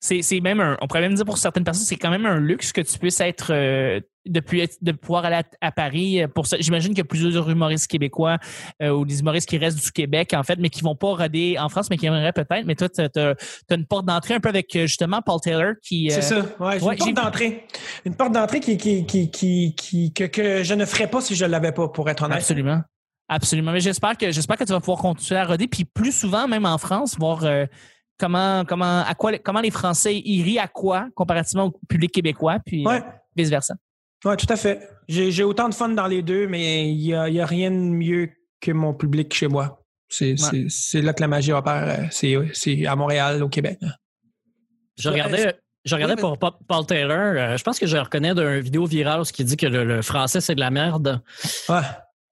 C'est, 0.05 0.41
même 0.41 0.59
un, 0.59 0.77
on 0.81 0.87
pourrait 0.87 0.99
même 0.99 1.13
dire 1.13 1.23
pour 1.23 1.37
certaines 1.37 1.63
personnes, 1.63 1.85
c'est 1.85 1.95
quand 1.95 2.09
même 2.09 2.25
un 2.25 2.37
luxe 2.37 2.73
que 2.73 2.81
tu 2.81 2.99
puisses 2.99 3.21
être, 3.21 3.53
euh, 3.53 4.01
de, 4.25 4.39
pu- 4.41 4.61
de 4.81 4.91
pouvoir 4.91 5.23
aller 5.23 5.37
à, 5.37 5.43
à 5.67 5.71
Paris. 5.71 6.21
euh, 6.21 6.27
Pour 6.27 6.45
ça, 6.45 6.57
j'imagine 6.59 6.89
qu'il 6.89 6.97
y 6.97 7.01
a 7.01 7.05
plusieurs 7.05 7.49
humoristes 7.49 7.87
québécois 7.87 8.37
euh, 8.81 8.89
ou 8.89 9.05
des 9.05 9.21
humoristes 9.21 9.47
qui 9.47 9.57
restent 9.57 9.81
du 9.81 9.91
Québec, 9.93 10.33
en 10.35 10.43
fait, 10.43 10.59
mais 10.59 10.69
qui 10.69 10.81
vont 10.81 10.97
pas 10.97 11.15
roder 11.15 11.55
en 11.57 11.69
France, 11.69 11.89
mais 11.89 11.95
qui 11.95 12.05
aimeraient 12.05 12.33
peut-être. 12.33 12.65
Mais 12.65 12.75
toi, 12.75 12.89
tu 12.89 12.99
as, 13.01 13.35
une 13.71 13.85
porte 13.85 14.05
d'entrée 14.05 14.33
un 14.33 14.41
peu 14.41 14.49
avec, 14.49 14.75
euh, 14.75 14.87
justement, 14.87 15.21
Paul 15.25 15.39
Taylor 15.41 15.75
qui. 15.81 16.11
euh, 16.11 16.15
C'est 16.15 16.21
ça. 16.21 16.41
Ouais, 16.59 16.79
une 16.79 16.97
porte 16.97 17.13
d'entrée. 17.13 17.65
Une 18.03 18.15
porte 18.15 18.33
d'entrée 18.33 18.59
qui, 18.59 18.75
qui, 18.75 19.05
qui, 19.05 19.31
qui, 19.31 19.73
qui- 19.75 20.13
que, 20.13 20.25
que 20.25 20.63
je 20.63 20.73
ne 20.73 20.83
ferais 20.83 21.07
pas 21.09 21.21
si 21.21 21.33
je 21.33 21.45
l'avais 21.45 21.71
pas, 21.71 21.87
pour 21.87 22.09
être 22.09 22.23
honnête. 22.23 22.39
Absolument. 22.39 22.81
Absolument. 23.29 23.71
Mais 23.71 23.79
j'espère 23.79 24.17
que 24.17 24.31
j'espère 24.31 24.57
que 24.57 24.65
tu 24.65 24.73
vas 24.73 24.81
pouvoir 24.81 24.97
continuer 24.99 25.39
à 25.39 25.45
roder, 25.45 25.67
puis 25.69 25.85
plus 25.85 26.11
souvent, 26.11 26.45
même 26.45 26.65
en 26.65 26.77
France, 26.77 27.15
voir 27.17 27.45
euh, 27.45 27.65
comment 28.23 28.63
comment 28.65 29.03
à 29.03 29.13
quoi 29.15 29.37
comment 29.39 29.59
les 29.61 29.71
Français 29.71 30.11
rient 30.25 30.59
à 30.59 30.67
quoi 30.67 31.07
comparativement 31.15 31.65
au 31.65 31.71
public 31.89 32.11
québécois, 32.11 32.59
puis 32.65 32.85
Ouais. 32.85 33.01
vice 33.35 33.49
versa. 33.49 33.75
Ouais, 34.25 34.37
tout 34.37 34.47
à 34.49 34.55
fait. 34.55 34.87
J'ai, 35.09 35.43
autant 35.43 35.67
de 35.67 35.73
fun 35.73 35.89
dans 35.89 36.07
les 36.07 36.21
deux, 36.21 36.47
mais 36.47 36.89
il 36.89 37.01
y 37.01 37.13
a, 37.13 37.27
y 37.27 37.41
a 37.41 37.45
rien 37.45 37.69
de 37.69 37.75
mieux 37.75 38.29
que 38.61 38.71
mon 38.71 38.93
public 38.93 39.33
chez 39.33 39.49
moi. 39.49 39.81
C'est, 40.07 40.35
là 41.01 41.13
que 41.13 41.21
la 41.21 41.27
magie 41.27 41.51
opère. 41.51 42.07
euh, 42.13 42.43
C'est, 42.53 42.85
à 42.85 42.95
Montréal, 42.95 43.43
au 43.43 43.49
Québec. 43.49 43.79
Je 44.97 45.09
regardais, 45.09 45.55
je 45.83 45.95
regardais 45.95 46.13
Oui, 46.15 46.21
pour 46.21 46.37
Pa- 46.37 46.57
Paul 46.67 46.85
Taylor. 46.85 47.17
euh, 47.35 47.57
je 47.57 47.63
pense 47.63 47.79
que 47.79 47.87
je 47.87 47.95
le 47.97 48.03
reconnais 48.03 48.33
d'une 48.33 48.59
vidéo 48.59 48.85
virale 48.85 49.19
où 49.21 49.23
il 49.37 49.45
dit 49.45 49.57
que 49.57 49.65
le, 49.65 49.83
le 49.83 50.01
français, 50.01 50.39
c'est 50.39 50.55
de 50.55 50.59
la 50.61 50.69
merde. 50.71 51.21
Ouais. 51.67 51.81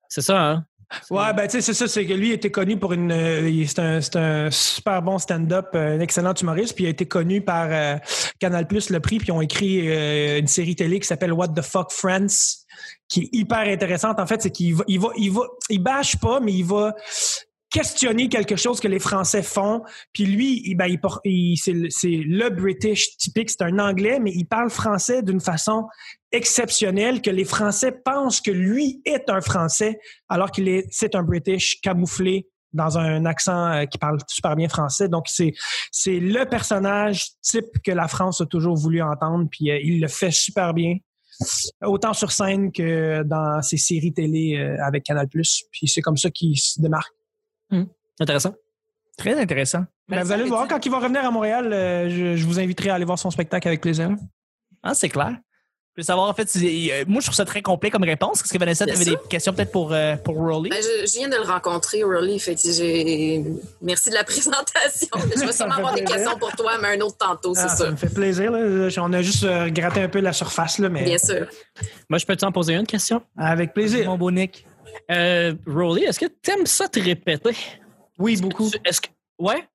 C'est 0.07 0.21
ça, 0.21 0.39
hein? 0.41 0.65
Ouais, 1.10 1.33
ben 1.33 1.43
tu 1.48 1.51
sais, 1.51 1.62
c'est 1.62 1.74
ça, 1.74 1.88
c'est 1.88 2.05
que 2.05 2.13
lui 2.13 2.31
était 2.31 2.51
connu 2.51 2.77
pour 2.77 2.93
une. 2.93 3.12
euh, 3.12 3.48
il- 3.50 3.67
c'est 3.69 3.79
un, 3.79 4.01
c'est 4.01 4.15
un 4.17 4.51
super 4.51 5.01
bon 5.01 5.17
stand-up, 5.17 5.67
euh, 5.75 5.95
un 5.98 6.00
excellent 6.00 6.33
humoriste, 6.33 6.75
puis 6.75 6.83
il 6.83 6.88
a 6.88 6.89
été 6.89 7.05
connu 7.07 7.41
par 7.41 7.67
euh, 7.71 7.95
Canal 8.39 8.67
Plus 8.67 8.89
le 8.89 9.00
prix, 9.00 9.17
puis 9.17 9.27
ils 9.29 9.31
ont 9.31 9.41
écrit 9.41 9.89
euh, 9.89 10.39
une 10.39 10.48
série 10.48 10.75
télé 10.75 11.00
qui 11.00 11.07
s'appelle 11.07 11.31
What 11.33 11.50
the 11.50 11.62
Fuck 11.62 11.91
Friends, 11.91 12.27
qui 13.07 13.21
est 13.21 13.29
hyper 13.31 13.60
intéressante. 13.60 14.19
En 14.19 14.25
fait, 14.27 14.41
c'est 14.41 14.51
qu'il 14.51 14.75
va, 14.75 14.83
il 14.88 15.00
va, 15.00 15.10
il 15.17 15.31
va, 15.31 15.41
il 15.69 15.79
bâche 15.81 16.17
pas, 16.17 16.39
mais 16.39 16.51
il 16.53 16.65
va 16.65 16.93
questionner 17.71 18.27
quelque 18.27 18.57
chose 18.57 18.79
que 18.79 18.87
les 18.87 18.99
Français 18.99 19.41
font. 19.41 19.81
Puis 20.13 20.25
lui, 20.25 20.75
ben, 20.75 20.95
il, 21.23 21.57
c'est 21.57 21.73
le 21.73 22.49
British 22.49 23.17
typique, 23.17 23.49
c'est 23.49 23.63
un 23.63 23.79
Anglais, 23.79 24.19
mais 24.19 24.31
il 24.31 24.45
parle 24.45 24.69
français 24.69 25.23
d'une 25.23 25.39
façon 25.39 25.87
exceptionnelle 26.31 27.21
que 27.21 27.29
les 27.29 27.45
Français 27.45 27.91
pensent 27.91 28.41
que 28.41 28.51
lui 28.51 29.01
est 29.05 29.29
un 29.29 29.41
Français 29.41 29.99
alors 30.29 30.51
qu'il 30.51 30.67
est 30.67 30.85
c'est 30.91 31.15
un 31.15 31.23
British 31.23 31.79
camouflé 31.81 32.47
dans 32.73 32.97
un 32.97 33.25
accent 33.25 33.67
euh, 33.71 33.85
qui 33.85 33.97
parle 33.97 34.17
super 34.27 34.55
bien 34.55 34.69
français. 34.69 35.09
Donc 35.09 35.25
c'est 35.27 35.53
c'est 35.91 36.19
le 36.19 36.45
personnage 36.45 37.31
type 37.41 37.65
que 37.83 37.91
la 37.91 38.07
France 38.07 38.41
a 38.41 38.45
toujours 38.45 38.75
voulu 38.75 39.01
entendre 39.01 39.47
puis 39.49 39.71
euh, 39.71 39.79
il 39.81 39.99
le 40.01 40.07
fait 40.07 40.31
super 40.31 40.73
bien 40.73 40.97
autant 41.83 42.13
sur 42.13 42.31
scène 42.31 42.71
que 42.71 43.23
dans 43.23 43.61
ses 43.61 43.77
séries 43.77 44.13
télé 44.13 44.57
euh, 44.57 44.77
avec 44.85 45.03
Canal+. 45.03 45.27
Puis 45.27 45.87
c'est 45.87 46.01
comme 46.01 46.17
ça 46.17 46.29
qu'il 46.29 46.57
se 46.57 46.79
démarque. 46.81 47.13
Intéressant. 48.19 48.53
Très 49.17 49.39
intéressant. 49.39 49.85
Ben, 50.07 50.23
vous 50.23 50.31
allez 50.31 50.43
le 50.43 50.49
voir 50.49 50.67
quand 50.67 50.83
il 50.85 50.91
va 50.91 50.99
revenir 50.99 51.23
à 51.25 51.31
Montréal, 51.31 51.71
euh, 51.71 52.09
je, 52.09 52.35
je 52.35 52.45
vous 52.45 52.59
inviterai 52.59 52.89
à 52.89 52.95
aller 52.95 53.05
voir 53.05 53.19
son 53.19 53.29
spectacle 53.31 53.67
avec 53.67 53.81
plaisir. 53.81 54.09
Ah, 54.83 54.93
c'est 54.93 55.09
clair. 55.09 55.35
Je 55.95 56.01
veux 56.01 56.05
savoir, 56.05 56.29
en 56.29 56.33
fait, 56.33 56.49
si- 56.49 56.89
euh, 56.91 57.03
moi, 57.07 57.19
je 57.19 57.25
trouve 57.25 57.35
ça 57.35 57.43
très 57.43 57.61
complet 57.61 57.89
comme 57.91 58.03
réponse. 58.03 58.41
Est-ce 58.41 58.53
que 58.53 58.57
Vanessa, 58.57 58.85
tu 58.85 58.93
avais 58.93 59.03
des 59.05 59.17
questions 59.29 59.51
peut-être 59.53 59.71
pour, 59.73 59.91
euh, 59.91 60.15
pour 60.15 60.35
Rolly? 60.37 60.69
Ben, 60.69 60.81
je, 60.81 61.05
je 61.05 61.17
viens 61.19 61.27
de 61.27 61.35
le 61.35 61.41
rencontrer, 61.41 62.01
Rolly. 62.03 62.39
Fait. 62.39 62.55
Merci 63.81 64.09
de 64.09 64.15
la 64.15 64.23
présentation. 64.23 65.07
Je 65.13 65.27
vais 65.27 65.35
Ça 65.37 65.45
me 65.45 65.51
sûrement 65.51 65.75
avoir 65.75 65.93
des 65.93 66.05
questions 66.05 66.37
pour 66.39 66.51
toi, 66.53 66.73
mais 66.81 66.95
un 66.97 67.01
autre 67.01 67.17
tantôt, 67.17 67.53
c'est 67.53 67.63
Ah, 67.63 67.67
ça 67.69 67.75
sûr. 67.83 67.91
me 67.91 67.97
fait 67.97 68.13
plaisir. 68.13 68.51
là. 68.51 68.87
On 68.99 69.11
a 69.13 69.21
juste 69.21 69.43
euh, 69.43 69.69
gratté 69.69 70.01
un 70.01 70.07
peu 70.09 70.21
la 70.21 70.31
surface, 70.33 70.79
là, 70.79 70.87
mais 70.87 71.03
Bien 71.03 71.17
sûr. 71.17 71.45
Moi, 72.09 72.19
je 72.19 72.25
peux 72.25 72.37
t'en 72.37 72.51
poser 72.53 72.73
une 72.75 72.87
question? 72.87 73.21
avec 73.37 73.73
plaisir. 73.73 74.05
Mon 74.05 74.17
beau 74.17 74.31
Nick. 74.31 74.65
Euh, 75.11 75.53
Rolly, 75.67 76.03
est-ce 76.05 76.19
que 76.19 76.25
tu 76.41 76.51
aimes 76.51 76.65
ça 76.65 76.87
te 76.87 76.99
répéter? 77.01 77.55
Oui, 78.21 78.39
beaucoup. 78.39 78.69
Est-ce 78.85 79.01
que. 79.01 79.07
Ouais? 79.39 79.67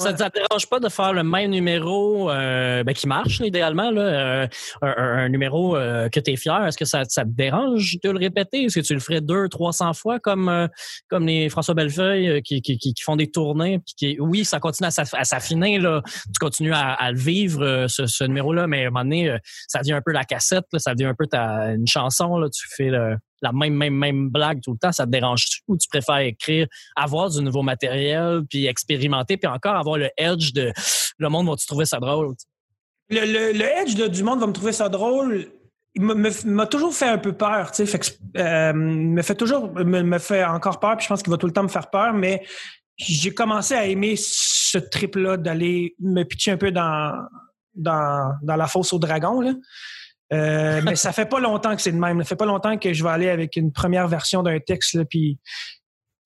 Ça 0.00 0.12
ne 0.12 0.16
te 0.16 0.32
dérange 0.32 0.68
pas 0.68 0.78
de 0.78 0.88
faire 0.88 1.12
le 1.12 1.24
même 1.24 1.50
numéro 1.50 2.30
euh, 2.30 2.84
ben, 2.84 2.92
qui 2.92 3.08
marche, 3.08 3.40
idéalement, 3.40 3.90
là, 3.90 4.00
euh, 4.00 4.46
un, 4.82 5.28
numéro 5.28 5.76
euh, 5.76 6.08
que 6.08 6.20
tu 6.20 6.30
es 6.30 6.36
fier? 6.36 6.64
Est-ce 6.66 6.78
que 6.78 6.84
ça, 6.84 7.02
ça 7.08 7.24
te 7.24 7.30
dérange 7.30 7.96
de 8.04 8.10
le 8.10 8.18
répéter? 8.18 8.64
Est-ce 8.64 8.78
que 8.78 8.84
tu 8.84 8.94
le 8.94 9.00
ferais 9.00 9.20
deux, 9.20 9.48
trois 9.48 9.72
cents 9.72 9.92
fois 9.94 10.20
comme, 10.20 10.48
euh, 10.48 10.68
comme 11.08 11.26
les 11.26 11.48
François 11.48 11.74
Bellefeuille 11.74 12.28
euh, 12.28 12.40
qui, 12.40 12.62
qui, 12.62 12.78
qui, 12.78 12.94
font 13.02 13.16
des 13.16 13.28
tournées? 13.28 13.80
Qui, 13.96 14.18
oui, 14.20 14.44
ça 14.44 14.60
continue 14.60 14.86
à, 14.86 14.90
s'aff- 14.90 15.16
à 15.16 15.24
s'affiner. 15.24 15.80
Là. 15.80 16.02
Tu 16.06 16.38
continues 16.38 16.74
à, 16.74 16.92
à 16.92 17.10
le 17.10 17.18
vivre, 17.18 17.64
euh, 17.64 17.88
ce, 17.88 18.06
ce 18.06 18.22
numéro-là, 18.22 18.68
mais 18.68 18.84
à 18.84 18.86
un 18.86 18.90
moment 18.90 19.02
donné, 19.04 19.30
euh, 19.30 19.38
ça 19.66 19.80
devient 19.80 19.94
un 19.94 20.02
peu 20.02 20.12
la 20.12 20.22
cassette, 20.24 20.66
là, 20.72 20.78
ça 20.78 20.94
devient 20.94 21.08
un 21.08 21.16
peu 21.18 21.26
ta, 21.26 21.72
une 21.72 21.88
chanson. 21.88 22.38
Là, 22.38 22.48
tu 22.50 22.64
fais 22.76 22.90
le- 22.90 23.16
la 23.42 23.52
même, 23.52 23.74
même, 23.74 23.94
même 23.94 24.28
blague 24.28 24.60
tout 24.60 24.72
le 24.72 24.78
temps. 24.78 24.92
Ça 24.92 25.06
te 25.06 25.10
dérange-tu 25.10 25.62
ou 25.68 25.76
tu 25.76 25.88
préfères 25.88 26.18
écrire 26.18 26.66
avoir 26.96 27.30
du 27.30 27.42
nouveau 27.42 27.62
matériel, 27.62 28.42
puis 28.48 28.66
expérimenter, 28.66 29.36
puis 29.36 29.48
encore 29.48 29.76
avoir 29.76 29.98
le 29.98 30.10
edge 30.16 30.52
de 30.52 30.72
le 31.18 31.28
monde 31.28 31.48
va-tu 31.48 31.66
trouver 31.66 31.84
ça 31.84 31.98
drôle? 31.98 32.34
Le, 33.10 33.52
le, 33.52 33.64
edge 33.64 33.94
de- 33.94 34.06
du 34.06 34.22
monde 34.22 34.40
va 34.40 34.46
me 34.46 34.52
trouver 34.52 34.72
ça 34.72 34.88
drôle. 34.88 35.46
M'a- 35.96 36.66
toujours 36.66 36.94
fait 36.94 37.08
un 37.08 37.18
peu 37.18 37.32
peur, 37.32 37.72
tu 37.72 37.86
sais. 37.86 38.00
Euh, 38.36 38.72
me 38.72 39.22
fait 39.22 39.34
toujours, 39.34 39.72
me, 39.74 40.18
fait 40.18 40.44
encore 40.44 40.78
peur, 40.78 40.96
puis 40.96 41.04
je 41.04 41.08
pense 41.08 41.22
qu'il 41.22 41.30
va 41.30 41.38
tout 41.38 41.46
le 41.46 41.52
temps 41.52 41.64
me 41.64 41.68
faire 41.68 41.90
peur, 41.90 42.12
mais 42.12 42.44
j'ai 42.96 43.32
commencé 43.32 43.74
à 43.74 43.86
aimer 43.86 44.14
ce 44.16 44.78
trip-là 44.78 45.36
d'aller 45.36 45.96
me 45.98 46.22
pitcher 46.24 46.52
un 46.52 46.56
peu 46.56 46.70
dans, 46.70 47.14
la 47.74 48.66
fosse 48.68 48.92
au 48.92 48.98
dragon. 48.98 49.42
Euh, 50.32 50.82
mais 50.84 50.96
ça 50.96 51.12
fait 51.12 51.26
pas 51.26 51.40
longtemps 51.40 51.74
que 51.74 51.80
c'est 51.82 51.92
de 51.92 51.98
même. 51.98 52.18
Ça 52.18 52.24
fait 52.28 52.36
pas 52.36 52.44
longtemps 52.46 52.76
que 52.76 52.92
je 52.92 53.02
vais 53.02 53.10
aller 53.10 53.28
avec 53.28 53.56
une 53.56 53.72
première 53.72 54.08
version 54.08 54.42
d'un 54.42 54.58
texte, 54.60 54.94
là, 54.94 55.04
puis 55.04 55.38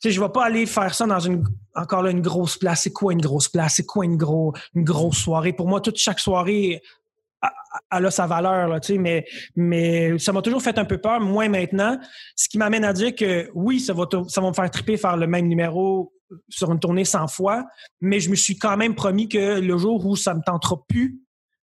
tu 0.02 0.11
je 0.11 0.21
vais 0.21 0.28
pas 0.30 0.44
aller 0.47 0.66
faire 0.66 0.92
ça 0.94 1.06
dans 1.06 1.21
une 1.21 1.44
encore 1.76 2.02
là 2.02 2.11
une 2.11 2.21
grosse 2.23 2.56
place. 2.56 2.82
C'est 2.82 2.92
quoi 2.92 3.12
une 3.12 3.21
grosse 3.21 3.49
place? 3.49 3.75
C'est 3.76 3.87
quoi 3.87 4.04
une 4.04 4.16
gros 4.16 4.52
une 4.75 4.82
grosse 4.85 5.18
soirée? 5.18 5.52
Pour 5.52 5.68
moi, 5.68 5.80
toute 5.80 5.97
chaque 5.97 6.18
soirée 6.18 6.82
a- 7.40 7.47
a- 7.47 7.99
elle 7.99 8.06
a 8.06 8.11
sa 8.11 8.26
valeur 8.26 8.66
là, 8.68 8.80
mais 8.99 9.25
mais 9.54 10.18
ça 10.18 10.32
m'a 10.32 10.42
toujours 10.42 10.62
fait 10.62 10.76
un 10.78 10.85
peu 10.85 10.99
peur, 10.99 11.21
moins 11.21 11.49
maintenant. 11.49 11.97
Ce 12.35 12.49
qui 12.49 12.59
m'amène 12.59 12.85
à 12.85 12.92
dire 12.92 13.14
que 13.14 13.49
oui, 13.54 13.78
ça 13.78 13.92
va 13.94 14.06
ça 14.28 14.40
va 14.40 14.49
me 14.49 14.52
faire 14.54 14.71
triper 14.71 14.97
faire 14.97 15.16
le 15.16 15.28
même 15.28 15.47
numéro 15.47 16.12
sur 16.49 16.73
une 16.73 16.80
tournée 16.80 17.04
100 17.04 17.28
fois, 17.28 17.64
mais 18.00 18.18
je 18.18 18.30
me 18.30 18.35
suis 18.35 18.59
quand 18.59 18.76
même 18.76 18.94
promis 18.97 19.28
que 19.28 19.61
le 19.61 19.78
jour 19.78 20.04
où 20.06 20.16
ça 20.16 20.35
me 20.35 20.40
tentera 20.44 20.76
plus 20.88 21.21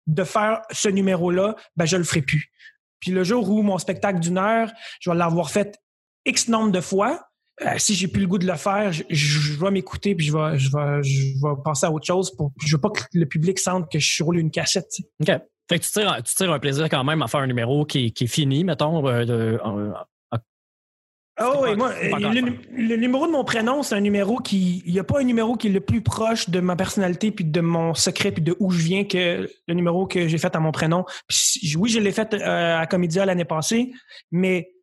de 0.07 0.23
faire 0.23 0.61
ce 0.71 0.89
numéro-là, 0.89 1.55
ben 1.75 1.85
je 1.85 1.97
le 1.97 2.03
ferai 2.03 2.21
plus. 2.21 2.51
Puis 2.99 3.11
le 3.11 3.23
jour 3.23 3.49
où 3.49 3.61
mon 3.61 3.77
spectacle 3.77 4.19
d'une 4.19 4.37
heure, 4.37 4.71
je 4.99 5.09
vais 5.09 5.15
l'avoir 5.15 5.51
fait 5.51 5.77
X 6.25 6.47
nombre 6.47 6.71
de 6.71 6.81
fois, 6.81 7.27
euh, 7.61 7.75
si 7.77 7.95
j'ai 7.95 8.07
plus 8.07 8.21
le 8.21 8.27
goût 8.27 8.37
de 8.37 8.47
le 8.47 8.55
faire, 8.55 8.91
je, 8.91 9.53
vais 9.53 9.71
m'écouter 9.71 10.13
puis 10.15 10.25
je 10.25 10.33
vais, 10.33 10.57
je 10.57 10.69
vais, 10.71 11.03
je 11.03 11.33
vais 11.41 11.61
passer 11.63 11.85
à 11.85 11.91
autre 11.91 12.05
chose. 12.05 12.35
Pour, 12.35 12.51
je 12.65 12.75
veux 12.75 12.81
pas 12.81 12.89
que 12.89 13.01
le 13.13 13.25
public 13.25 13.59
sente 13.59 13.89
que 13.91 13.99
je 13.99 14.07
suis 14.07 14.23
roulé 14.23 14.41
une 14.41 14.51
sais. 14.51 14.81
OK. 15.21 15.31
Fait 15.67 15.79
que 15.79 15.83
tu 15.83 15.91
tires, 15.91 16.21
tu 16.23 16.35
tires 16.35 16.51
un 16.51 16.59
plaisir 16.59 16.89
quand 16.89 17.03
même 17.03 17.21
à 17.21 17.27
faire 17.27 17.39
un 17.39 17.47
numéro 17.47 17.85
qui, 17.85 18.11
qui 18.11 18.25
est 18.25 18.27
fini, 18.27 18.63
mettons. 18.63 19.07
euh, 19.07 19.25
euh, 19.65 19.93
Ah 21.37 21.51
C'est 21.53 21.69
oui, 21.69 21.75
moi, 21.75 21.91
le, 21.99 22.53
le 22.77 22.95
numéro 22.95 23.27
de 23.27 23.31
mon 23.31 23.43
prénom, 23.43 23.83
c'est 23.83 23.95
un 23.95 23.99
numéro 23.99 24.37
qui. 24.37 24.81
Il 24.85 24.93
n'y 24.93 24.99
a 24.99 25.03
pas 25.03 25.19
un 25.19 25.23
numéro 25.23 25.57
qui 25.57 25.67
est 25.67 25.71
le 25.71 25.81
plus 25.81 26.01
proche 26.01 26.49
de 26.49 26.61
ma 26.61 26.77
personnalité, 26.77 27.31
puis 27.31 27.43
de 27.43 27.59
mon 27.61 27.93
secret, 27.93 28.31
puis 28.31 28.41
de 28.41 28.55
où 28.59 28.71
je 28.71 28.81
viens 28.81 29.03
que 29.03 29.49
le 29.67 29.73
numéro 29.73 30.07
que 30.07 30.29
j'ai 30.29 30.37
fait 30.37 30.55
à 30.55 30.59
mon 30.59 30.71
prénom. 30.71 31.03
Puis 31.27 31.75
oui, 31.77 31.89
je 31.89 31.99
l'ai 31.99 32.13
fait 32.13 32.33
euh, 32.33 32.79
à 32.79 32.85
Comédia 32.87 33.25
l'année 33.25 33.43
passée, 33.43 33.91
mais 34.31 34.74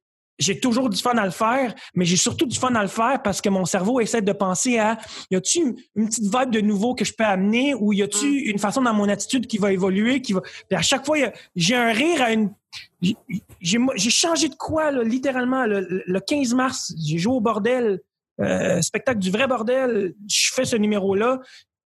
j'ai 0.43 0.59
toujours 0.59 0.91
du 0.91 1.01
fun 1.01 1.17
à 1.17 1.25
le 1.25 1.31
faire, 1.31 1.75
mais 1.95 2.05
j'ai 2.05 2.17
surtout 2.17 2.47
du 2.47 2.59
fun 2.59 2.75
à 2.75 2.83
le 2.83 2.89
faire 2.89 3.23
parce 3.23 3.41
que 3.41 3.49
mon 3.49 3.65
cerveau 3.65 4.01
essaie 4.01 4.23
de 4.23 4.33
penser 4.33 4.79
à 4.79 4.99
y 5.31 5.37
a-tu 5.37 5.77
une, 5.95 6.07
petite 6.07 6.25
vibe 6.25 6.51
de 6.51 6.61
nouveau 6.61 6.95
que 6.95 7.05
je 7.05 7.15
peux 7.15 7.25
amener 7.25 7.75
ou 7.75 7.93
y 7.93 8.03
a-tu 8.03 8.27
une 8.27 8.59
façon 8.59 8.83
dans 8.83 8.95
mon 8.95 9.09
attitude 9.09 9.47
qui 9.47 9.59
va 9.59 9.73
évoluer, 9.73 10.21
qui 10.21 10.33
va. 10.33 10.41
Puis 10.41 10.77
à 10.77 10.83
chaque 10.83 11.07
fois, 11.07 11.17
j'ai 11.55 11.77
un 11.77 11.93
rire 11.93 12.21
à 12.23 12.33
une 12.33 12.51
j'ai- 13.61 14.11
changé 14.11 14.49
de 14.49 14.55
quoi, 14.55 14.91
là, 14.91 15.03
littéralement. 15.03 15.67
Le, 15.67 16.03
le 16.07 16.21
15 16.21 16.55
mars, 16.55 16.93
j'ai 17.05 17.19
joué 17.19 17.35
au 17.35 17.41
bordel, 17.41 18.01
euh, 18.41 18.81
spectacle 18.81 19.19
du 19.19 19.31
vrai 19.31 19.47
bordel. 19.47 20.15
Je 20.29 20.53
fais 20.53 20.65
ce 20.65 20.77
numéro-là. 20.77 21.41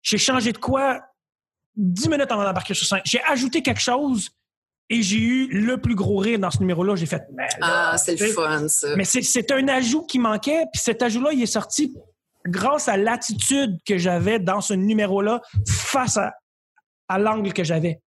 J'ai 0.02 0.18
changé 0.18 0.52
de 0.52 0.58
quoi 0.58 1.00
dix 1.76 2.08
minutes 2.08 2.30
avant 2.30 2.44
d'embarquer 2.44 2.74
sur 2.74 2.86
scène. 2.86 3.00
J'ai 3.04 3.22
ajouté 3.22 3.62
quelque 3.62 3.80
chose 3.80 4.30
Et 4.92 5.00
j'ai 5.02 5.16
eu 5.18 5.46
le 5.48 5.78
plus 5.78 5.94
gros 5.94 6.18
rire 6.18 6.38
dans 6.38 6.50
ce 6.50 6.58
numéro-là. 6.58 6.94
J'ai 6.96 7.06
fait, 7.06 7.22
là, 7.34 7.46
Ah, 7.62 7.96
c'est 7.98 8.20
le 8.20 8.26
fun, 8.28 8.68
ça. 8.68 8.94
mais 8.96 9.04
c'est- 9.04 9.50
un 9.50 9.66
ajout 9.68 10.04
qui 10.04 10.18
manquait. 10.18 10.64
Puis 10.72 10.82
cet 10.82 11.02
ajout-là, 11.02 11.30
il 11.32 11.42
est 11.42 11.46
sorti 11.46 11.94
grâce 12.46 12.88
à 12.88 12.96
l'attitude 12.98 13.78
que 13.86 13.96
j'avais 13.96 14.38
dans 14.38 14.60
ce 14.60 14.74
numéro-là 14.74 15.40
face 15.66 16.18
à, 16.18 16.34
à 17.08 17.18
l'angle 17.18 17.52
que 17.54 17.64
j'avais. 17.64 18.00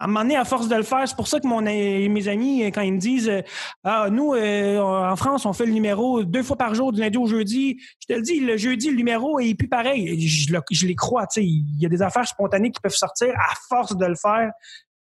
À 0.00 0.04
un 0.04 0.06
moment 0.06 0.20
donné, 0.20 0.36
à 0.36 0.44
force 0.44 0.68
de 0.68 0.76
le 0.76 0.84
faire, 0.84 1.08
c'est 1.08 1.16
pour 1.16 1.26
ça 1.26 1.40
que 1.40 1.46
mon, 1.48 1.60
mes 1.60 2.28
amis, 2.28 2.62
quand 2.66 2.82
ils 2.82 2.92
me 2.92 3.00
disent 3.00 3.28
euh, 3.28 3.42
Ah, 3.82 4.06
nous, 4.08 4.32
euh, 4.34 4.78
en 4.78 5.16
France, 5.16 5.44
on 5.44 5.52
fait 5.52 5.66
le 5.66 5.72
numéro 5.72 6.22
deux 6.22 6.44
fois 6.44 6.56
par 6.56 6.72
jour, 6.76 6.92
du 6.92 7.00
lundi 7.00 7.18
au 7.18 7.26
jeudi. 7.26 7.76
Je 8.00 8.06
te 8.06 8.12
le 8.16 8.22
dis, 8.22 8.38
le 8.38 8.56
jeudi, 8.56 8.90
le 8.90 8.96
numéro 8.96 9.40
est 9.40 9.54
plus 9.56 9.66
pareil. 9.68 10.20
Je, 10.28 10.54
je 10.70 10.86
les 10.86 10.94
crois, 10.94 11.26
tu 11.26 11.40
sais. 11.40 11.44
Il 11.44 11.80
y 11.80 11.86
a 11.86 11.88
des 11.88 12.00
affaires 12.02 12.28
spontanées 12.28 12.70
qui 12.70 12.80
peuvent 12.80 12.94
sortir 12.94 13.30
à 13.36 13.54
force 13.68 13.96
de 13.96 14.06
le 14.06 14.14
faire. 14.14 14.52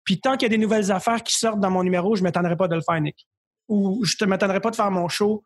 Puis 0.04 0.20
tant 0.20 0.34
qu'il 0.34 0.44
y 0.44 0.46
a 0.48 0.50
des 0.50 0.58
nouvelles 0.58 0.92
affaires 0.92 1.24
qui 1.24 1.36
sortent 1.38 1.60
dans 1.60 1.72
mon 1.72 1.84
numéro, 1.84 2.16
je 2.16 2.22
ne 2.22 2.24
m'attendrai 2.28 2.56
pas 2.56 2.68
de 2.68 2.76
le 2.76 2.82
faire, 2.82 3.00
Nick. 3.00 3.28
Ou 3.70 4.04
je 4.04 4.16
ne 4.22 4.26
m'attendrai 4.28 4.60
pas 4.60 4.72
de 4.72 4.76
faire 4.76 4.92
mon 4.92 5.08
show. 5.08 5.44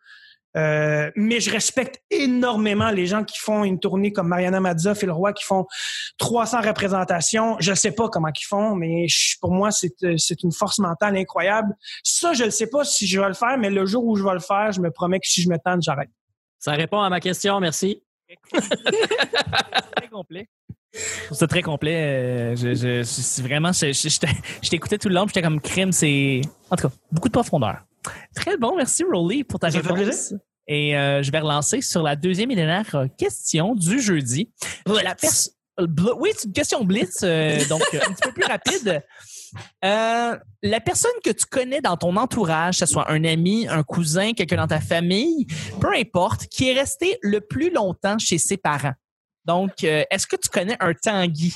Euh, 0.56 1.12
mais 1.16 1.40
je 1.40 1.52
respecte 1.52 2.02
énormément 2.10 2.90
les 2.90 3.06
gens 3.06 3.24
qui 3.24 3.38
font 3.38 3.64
une 3.64 3.80
tournée 3.80 4.12
comme 4.12 4.28
Mariana 4.30 4.60
Mazza, 4.60 4.96
Phil 4.96 5.12
Roy, 5.12 5.34
qui 5.34 5.44
font 5.44 5.68
300 6.18 6.62
représentations. 6.62 7.58
Je 7.60 7.74
sais 7.76 7.92
pas 7.92 8.10
comment 8.10 8.30
ils 8.30 8.46
font, 8.46 8.74
mais 8.74 9.08
je- 9.08 9.38
pour 9.40 9.52
moi, 9.52 9.70
c'est 9.72 9.94
euh, 10.04 10.16
c'est 10.18 10.42
une 10.42 10.52
force 10.52 10.80
mentale 10.80 11.16
incroyable. 11.18 11.76
Ça, 12.02 12.34
je 12.34 12.46
ne 12.46 12.50
sais 12.50 12.68
pas 12.68 12.84
si 12.86 13.06
je 13.06 13.20
vais 13.20 13.28
le 13.28 13.34
faire, 13.36 13.58
mais 13.60 13.70
le 13.70 13.86
jour 13.86 14.04
où 14.06 14.16
je 14.16 14.24
vais 14.24 14.34
le 14.34 14.40
faire, 14.40 14.72
je 14.72 14.82
me 14.82 14.90
promets 14.90 15.20
que 15.20 15.28
si 15.28 15.44
je 15.44 15.50
me 15.50 15.58
tente, 15.64 15.84
j'arrête. 15.84 16.10
Ça 16.58 16.72
répond 16.72 17.02
à 17.02 17.10
ma 17.10 17.20
question, 17.20 17.60
merci. 17.60 18.02
très 19.96 20.08
complet. 20.12 20.48
C'est 21.32 21.48
très 21.48 21.62
complet. 21.62 21.96
euh, 21.96 22.56
je, 22.56 23.42
vraiment, 23.42 23.72
je, 23.72 23.92
je, 23.94 24.10
je 24.10 24.20
t'ai- 24.20 24.28
je 24.64 24.70
t'écoutais 24.70 24.98
tout 24.98 25.10
le 25.10 25.16
long, 25.16 25.28
j'étais 25.28 25.42
comme 25.42 25.60
crime, 25.62 25.92
c'est. 25.92 26.42
En 26.70 26.76
tout 26.76 26.88
cas, 26.88 26.94
beaucoup 27.12 27.28
de 27.28 27.34
profondeur. 27.34 27.80
Très 28.36 28.58
bon, 28.58 28.76
merci 28.78 29.04
Rolly 29.04 29.44
pour 29.44 29.60
ta 29.60 29.70
réponse. 29.90 30.34
Et 30.68 30.98
euh, 30.98 31.24
je 31.24 31.32
vais 31.32 31.40
relancer 31.40 31.82
sur 31.82 32.04
la 32.04 32.16
deuxième 32.16 32.52
et 32.52 32.56
dernière 32.56 32.96
euh, 32.96 33.08
question 33.18 33.76
du 33.76 34.02
jeudi. 34.02 34.52
La 35.04 35.16
oui, 36.18 36.32
c'est 36.36 36.46
une 36.48 36.54
question 36.54 36.84
blitz, 36.84 37.20
euh, 37.24 37.64
donc 37.70 37.82
un 37.94 38.12
petit 38.14 38.22
peu 38.24 38.32
plus 38.32 38.46
rapide. 38.46 39.04
Euh, 39.86 40.38
la 40.64 40.80
personne 40.82 41.12
que 41.24 41.30
tu 41.30 41.46
connais 41.46 41.82
dans 41.82 41.96
ton 41.98 42.16
entourage, 42.18 42.80
que 42.80 42.86
ce 42.86 42.92
soit 42.92 43.10
un 43.12 43.24
ami, 43.24 43.68
un 43.70 43.84
cousin, 43.84 44.34
quelqu'un 44.34 44.58
dans 44.58 44.68
ta 44.68 44.82
famille, 44.82 45.46
peu 45.80 45.90
importe, 45.96 46.48
qui 46.48 46.70
est 46.70 46.74
resté 46.74 47.18
le 47.22 47.42
plus 47.42 47.70
longtemps 47.72 48.18
chez 48.18 48.38
ses 48.40 48.58
parents. 48.58 48.94
Donc, 49.48 49.72
euh, 49.86 50.04
est-ce 50.12 50.28
que 50.28 50.36
tu 50.36 50.50
connais 50.50 50.76
un 50.82 50.94
Tanguy 50.94 51.56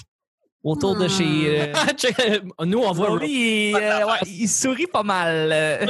autour 0.63 0.95
de 0.95 1.09
chez... 1.09 1.61
euh, 1.69 2.39
Nous, 2.65 2.79
on 2.79 2.91
voit. 2.93 3.19
Il, 3.23 3.75
euh, 3.75 4.05
ouais, 4.05 4.13
il 4.25 4.47
sourit 4.47 4.87
pas 4.87 5.03
mal. 5.03 5.27
euh. 5.53 5.85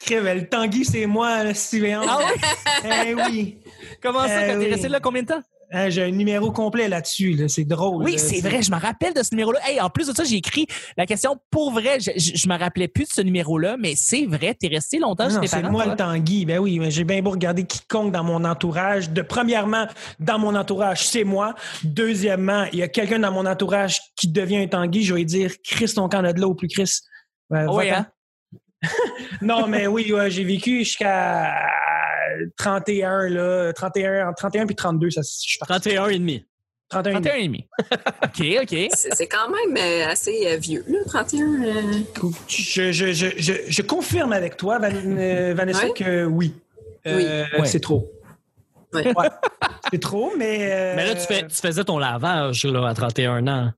Crève, 0.00 0.24
le 0.24 0.46
Tanguy, 0.46 0.84
c'est 0.84 1.06
moi, 1.06 1.54
Steven. 1.54 2.02
Ah 2.06 2.18
oui? 2.18 2.40
Eh 2.84 3.14
oui. 3.14 3.58
Comment 4.02 4.26
ça, 4.26 4.40
Euh, 4.40 4.52
quand 4.52 4.60
t'es 4.60 4.70
resté 4.70 4.88
là 4.88 5.00
combien 5.00 5.22
de 5.22 5.28
temps? 5.28 5.42
Hein, 5.72 5.88
J'ai 5.90 6.02
un 6.04 6.10
numéro 6.10 6.52
complet 6.52 6.88
là-dessus. 6.88 7.32
là. 7.32 7.48
C'est 7.48 7.64
drôle. 7.64 8.04
Oui, 8.04 8.18
c'est 8.18 8.40
vrai, 8.40 8.62
je 8.62 8.70
me 8.70 8.78
rappelle 8.78 9.14
de 9.14 9.22
ce 9.22 9.30
numéro-là. 9.32 9.58
Hey, 9.66 9.80
en 9.80 9.90
plus 9.90 10.06
de 10.08 10.12
ça, 10.14 10.24
j'ai 10.24 10.36
écrit 10.36 10.66
la 10.96 11.06
question 11.06 11.36
pour 11.50 11.72
vrai. 11.72 11.98
Je, 12.00 12.10
je, 12.16 12.32
je 12.36 12.48
me 12.48 12.56
rappelais 12.58 12.88
plus 12.88 13.04
de 13.04 13.10
ce 13.10 13.20
numéro-là, 13.22 13.76
mais 13.78 13.94
c'est 13.96 14.26
vrai, 14.26 14.54
t'es 14.54 14.68
resté 14.68 14.98
longtemps 14.98 15.28
chez 15.30 15.40
tes 15.40 15.46
c'est 15.46 15.62
moi 15.62 15.86
le 15.86 15.96
Tanguy. 15.96 16.44
Ben 16.46 16.58
oui, 16.58 16.78
mais 16.78 16.90
j'ai 16.90 17.04
bien 17.04 17.22
beau 17.22 17.30
regarder 17.30 17.64
quiconque 17.64 18.12
dans 18.12 18.24
mon 18.24 18.44
entourage. 18.44 19.10
De 19.10 19.22
premièrement, 19.22 19.86
dans 20.20 20.38
mon 20.38 20.54
entourage, 20.54 21.06
c'est 21.08 21.24
moi. 21.24 21.54
Deuxièmement, 21.82 22.64
il 22.72 22.78
y 22.78 22.82
a 22.82 22.88
quelqu'un 22.88 23.18
dans 23.18 23.32
mon 23.32 23.46
entourage 23.46 23.98
qui 24.16 24.28
devient 24.28 24.58
un 24.58 24.66
Tanguy. 24.66 25.02
Je 25.04 25.14
vais 25.14 25.24
dire, 25.24 25.52
Chris, 25.64 25.92
ton 25.94 26.08
camp 26.08 26.22
de 26.22 26.40
là 26.40 26.46
au 26.48 26.54
plus 26.54 26.68
Chris. 26.68 26.90
Ouais, 27.50 27.64
Ah 27.68 27.72
oui, 27.74 27.90
hein? 27.90 28.06
Non, 29.40 29.66
mais 29.66 29.86
oui, 29.86 30.12
ouais, 30.12 30.30
j'ai 30.30 30.44
vécu 30.44 30.80
jusqu'à 30.80 31.54
31, 32.56 33.28
là. 33.28 33.72
31, 33.72 34.28
entre 34.28 34.36
31 34.38 34.66
puis 34.66 34.76
32, 34.76 35.10
ça, 35.10 35.22
je 35.22 35.28
suis 35.28 35.58
parti. 35.58 35.72
31 35.90 36.08
et 36.08 36.18
demi. 36.18 36.44
31. 36.90 37.12
31 37.22 37.34
et 37.34 37.46
demi. 37.46 37.66
OK, 37.90 38.42
OK. 38.62 38.88
C'est 38.94 39.14
c'est 39.14 39.26
quand 39.26 39.48
même 39.48 39.76
euh, 39.76 40.06
assez 40.08 40.46
euh, 40.46 40.56
vieux, 40.56 40.84
là, 40.86 40.98
31. 41.06 41.62
euh. 41.62 41.82
Je, 42.46 42.92
je, 42.92 43.12
je, 43.12 43.26
je, 43.36 43.52
je 43.66 43.82
confirme 43.82 44.32
avec 44.32 44.56
toi, 44.56 44.78
Van- 44.78 44.88
euh, 44.92 45.54
Vanessa, 45.56 45.86
Ouais. 45.86 45.92
que 45.92 46.24
oui. 46.24 46.54
Euh, 47.06 47.44
Ouais. 47.58 47.66
C'est 47.66 47.80
trop. 47.80 48.10
Ouais. 48.92 49.06
Ouais. 49.16 49.28
c'est 49.90 50.00
trop, 50.00 50.32
mais. 50.38 50.70
euh, 50.72 50.94
Mais 50.96 51.06
là, 51.06 51.14
tu, 51.14 51.26
fais, 51.26 51.42
tu 51.46 51.56
faisais 51.56 51.84
ton 51.84 51.98
lavage 51.98 52.64
là, 52.64 52.88
à 52.88 52.94
31 52.94 53.46
ans. 53.48 53.70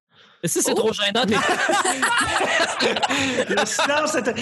Si 0.44 0.60
c'est 0.62 0.72
Oh. 0.72 0.74
trop 0.74 0.92
gênant, 0.92 1.24
t'es- 1.24 1.34
Le 3.48 3.64
silence 3.66 4.14
était- 4.16 4.34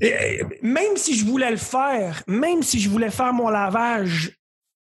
Et, 0.00 0.42
Même 0.62 0.96
si 0.96 1.16
je 1.16 1.24
voulais 1.24 1.50
le 1.50 1.56
faire, 1.56 2.22
même 2.26 2.62
si 2.62 2.80
je 2.80 2.88
voulais 2.88 3.10
faire 3.10 3.32
mon 3.32 3.48
lavage, 3.48 4.32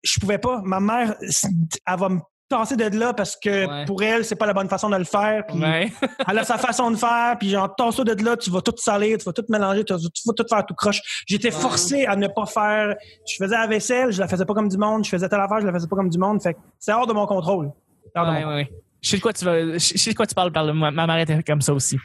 je 0.03 0.19
pouvais 0.19 0.37
pas. 0.37 0.61
Ma 0.63 0.79
mère, 0.79 1.15
elle 1.21 1.99
va 1.99 2.09
me 2.09 2.19
tasser 2.49 2.75
de 2.75 2.83
là 2.99 3.13
parce 3.13 3.37
que 3.37 3.65
Ouais. 3.65 3.85
pour 3.85 4.03
elle, 4.03 4.25
c'est 4.25 4.35
pas 4.35 4.45
la 4.45 4.53
bonne 4.53 4.67
façon 4.67 4.89
de 4.89 4.97
le 4.97 5.05
faire. 5.05 5.45
puis 5.47 5.57
Ouais. 5.57 5.89
Elle 6.27 6.37
a 6.37 6.43
sa 6.43 6.57
façon 6.57 6.91
de 6.91 6.97
faire, 6.97 7.37
puis 7.39 7.49
genre, 7.49 7.73
tasse-toi 7.73 8.03
de 8.03 8.25
là, 8.25 8.35
tu 8.35 8.49
vas 8.49 8.59
tout 8.61 8.73
salir, 8.75 9.17
tu 9.17 9.23
vas 9.23 9.31
tout 9.31 9.45
mélanger, 9.47 9.85
tu 9.85 9.93
vas, 9.93 9.99
tu 9.99 10.21
vas 10.25 10.33
tout 10.33 10.45
faire 10.49 10.65
tout 10.65 10.73
croche. 10.73 10.99
J'étais 11.27 11.51
forcé 11.51 12.05
à 12.05 12.15
ne 12.17 12.27
pas 12.27 12.45
faire. 12.45 12.95
Je 13.25 13.35
faisais 13.37 13.55
la 13.55 13.67
vaisselle, 13.67 14.11
je 14.11 14.19
la 14.19 14.27
faisais 14.27 14.43
pas 14.43 14.53
comme 14.53 14.67
du 14.67 14.77
monde. 14.77 15.05
Je 15.05 15.09
faisais 15.09 15.29
telle 15.29 15.39
affaire, 15.39 15.61
je 15.61 15.65
la 15.67 15.71
faisais 15.73 15.87
pas 15.87 15.95
comme 15.95 16.09
du 16.09 16.17
monde. 16.17 16.41
Fait 16.43 16.57
c'est 16.77 16.91
hors 16.91 17.07
de 17.07 17.13
mon 17.13 17.25
contrôle. 17.25 17.71
C'est 18.13 18.19
hors 18.19 18.25
de 18.25 18.31
mon 18.31 18.37
Ouais, 18.39 18.43
ouais, 18.45 18.53
ouais. 18.55 18.71
Je 19.01 19.09
sais 19.09 19.17
de 19.17 19.21
quoi 19.21 19.31
tu 19.33 19.45
vas, 19.45 19.73
je 19.73 19.77
sais 19.79 20.11
de 20.11 20.15
quoi 20.15 20.27
tu 20.27 20.35
parles. 20.35 20.51
parle. 20.51 20.73
Ma 20.73 20.91
ma 20.91 21.07
mère 21.07 21.19
était 21.19 21.41
comme 21.43 21.61
ça 21.61 21.73
aussi. 21.73 21.97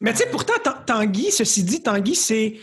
Mais 0.00 0.12
tu 0.12 0.18
sais, 0.18 0.26
pourtant, 0.30 0.52
Tan- 0.62 0.65
Tanguy, 0.86 1.30
ceci 1.30 1.64
dit, 1.64 1.82
Tanguy, 1.82 2.14
c'est. 2.14 2.54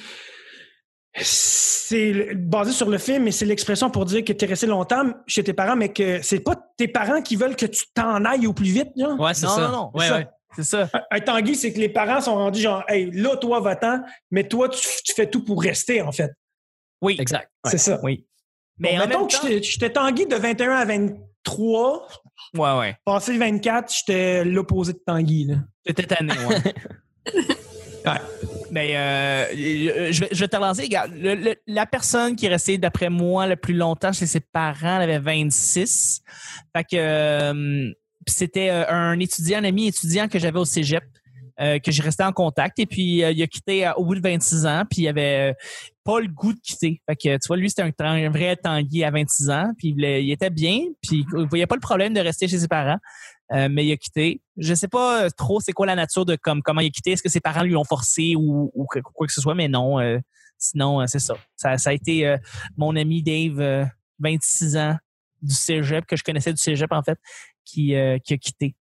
C'est 1.16 2.34
basé 2.34 2.72
sur 2.72 2.90
le 2.90 2.98
film, 2.98 3.26
mais 3.26 3.32
c'est 3.32 3.46
l'expression 3.46 3.92
pour 3.92 4.06
dire 4.06 4.24
que 4.24 4.34
tu 4.34 4.46
es 4.46 4.48
resté 4.48 4.66
longtemps 4.66 5.14
chez 5.28 5.44
tes 5.44 5.54
parents, 5.54 5.76
mais 5.76 5.90
que 5.94 6.22
c'est 6.24 6.40
pas 6.40 6.56
tes 6.76 6.88
parents 6.88 7.22
qui 7.22 7.36
veulent 7.36 7.56
que 7.56 7.68
tu 7.68 7.84
t'en 7.94 8.26
ailles 8.26 8.48
au 8.48 8.54
plus 8.54 8.72
vite. 8.72 8.90
Genre? 8.98 9.20
Ouais, 9.20 9.34
c'est 9.36 9.46
Non, 9.46 9.56
ça. 9.56 9.62
non, 9.68 9.72
non, 9.72 9.92
Ouais, 9.94 10.06
c'est 10.06 10.10
ça. 10.10 10.18
ouais. 10.18 10.28
C'est 10.56 10.64
ça. 10.64 10.90
Un 11.12 11.20
Tanguy, 11.20 11.56
c'est 11.56 11.72
que 11.74 11.80
les 11.80 11.90
parents 11.90 12.20
sont 12.22 12.34
rendus 12.36 12.62
genre, 12.62 12.84
hey, 12.88 13.12
là, 13.12 13.36
toi, 13.38 13.60
va-t'en, 13.60 14.02
mais 14.32 14.48
toi, 14.48 14.70
tu, 14.70 14.80
tu 15.04 15.14
fais 15.14 15.30
tout 15.30 15.44
pour 15.46 15.62
rester, 15.62 16.02
en 16.02 16.12
fait. 16.12 16.32
Oui. 17.02 17.16
Exact. 17.20 17.50
Ouais. 17.64 17.72
C'est 17.72 17.78
ça. 17.80 18.00
Oui. 18.04 18.26
Mais 18.80 18.96
en 18.98 19.06
mettons 19.08 19.20
même 19.20 19.28
que 19.28 19.34
temps, 19.36 19.48
j'étais- 19.48 19.64
j'étais 19.64 19.90
Tanguy 19.92 20.26
de 20.26 20.36
21 20.36 20.72
à 20.72 20.86
23, 20.86 22.08
ouais, 22.56 22.78
ouais. 22.80 22.96
passé 23.06 23.38
24, 23.38 23.94
j'étais 23.94 24.44
l'opposé 24.46 24.94
de 24.94 25.02
Tanguy. 25.06 25.46
Là. 25.46 25.56
T'étais 25.86 26.04
tanné, 26.08 26.34
ouais. 26.48 26.74
Ouais. 28.06 28.20
Mais 28.72 28.98
euh, 28.98 30.12
je, 30.12 30.22
vais, 30.22 30.30
je 30.32 30.46
te 30.46 30.56
relancer. 30.56 30.84
Regarde, 30.84 31.12
le- 31.16 31.36
le- 31.36 31.56
la 31.68 31.86
personne 31.86 32.36
qui 32.36 32.46
est 32.48 32.50
restée, 32.50 32.78
d'après 32.78 33.10
moi, 33.10 33.48
le 33.48 33.56
plus 33.56 33.74
longtemps 33.76 34.12
chez 34.12 34.26
ses 34.26 34.40
parents, 34.40 35.00
elle 35.00 35.10
avait 35.12 35.20
26. 35.20 36.22
Fait 36.76 36.84
que 36.84 36.96
euh, 36.96 37.92
c'était 38.28 38.70
euh, 38.70 38.86
un 38.90 39.20
étudiant, 39.20 39.60
un 39.60 39.64
ami 39.64 39.88
étudiant 39.88 40.28
que 40.28 40.40
j'avais 40.40 40.60
au 40.60 40.66
cégep, 40.66 41.04
euh, 41.62 41.78
que 41.80 41.92
j'ai 41.92 42.02
resté 42.02 42.24
en 42.24 42.32
contact. 42.32 42.80
Et 42.80 42.86
puis, 42.88 43.24
euh, 43.24 43.32
il 43.32 43.42
a 43.44 43.48
quitté 43.48 43.86
euh, 43.86 43.94
au 43.94 44.06
bout 44.06 44.16
de 44.16 44.22
26 44.22 44.66
ans. 44.66 44.84
Puis, 44.90 45.04
il 45.04 45.08
avait 45.08 45.54
pas 46.04 46.20
le 46.20 46.28
goût 46.28 46.52
de 46.54 46.60
quitter. 46.60 47.00
Fait 47.08 47.16
que, 47.16 47.34
tu 47.36 47.48
vois, 47.48 47.58
lui, 47.58 47.70
c'était 47.70 47.84
un, 47.84 47.92
un 48.06 48.30
vrai 48.32 48.56
tanguy 48.56 49.04
à 49.04 49.12
26 49.12 49.50
ans. 49.52 49.72
Puis, 49.78 49.94
il, 49.96 50.04
il 50.04 50.32
était 50.32 50.50
bien. 50.50 50.80
Puis, 51.02 51.26
il 51.38 51.46
voyait 51.48 51.68
pas 51.68 51.76
le 51.76 51.82
problème 51.82 52.14
de 52.14 52.20
rester 52.22 52.48
chez 52.48 52.58
ses 52.58 52.68
parents. 52.68 52.98
Euh, 53.52 53.68
mais 53.70 53.86
il 53.86 53.92
a 53.92 53.98
quitté. 53.98 54.42
Je 54.58 54.74
sais 54.74 54.88
pas 54.88 55.26
euh, 55.26 55.30
trop 55.36 55.60
c'est 55.60 55.74
quoi 55.74 55.86
la 55.86 55.96
nature 55.96 56.26
de 56.26 56.36
comme 56.36 56.62
comment 56.64 56.82
il 56.82 56.88
a 56.88 56.90
quitté. 56.90 57.12
Est-ce 57.12 57.22
que 57.22 57.30
ses 57.30 57.42
parents 57.42 57.64
lui 57.64 57.76
ont 57.76 57.84
forcé 57.84 58.36
ou, 58.36 58.72
quoi 58.88 59.28
que 59.28 59.34
ce 59.34 59.42
soit, 59.42 59.54
mais 59.54 59.68
non. 59.68 60.00
euh, 60.00 60.18
sinon, 60.58 61.02
euh, 61.02 61.06
c'est 61.08 61.20
ça. 61.20 61.36
ça. 61.56 61.78
Ça 61.78 61.90
a 61.90 61.94
été 61.94 62.26
euh, 62.26 62.38
mon 62.78 62.96
ami 62.96 63.22
Dave, 63.22 63.60
euh, 63.60 63.86
26 64.20 64.78
ans 64.78 64.96
du 65.42 65.54
cégep, 65.54 66.06
que 66.06 66.16
je 66.16 66.24
connaissais 66.24 66.54
du 66.54 66.62
cégep 66.62 66.92
en 66.94 67.04
fait, 67.04 67.20
qui, 67.66 67.96
euh, 67.96 68.18
qui 68.20 68.34
a 68.34 68.38
quitté. 68.38 68.76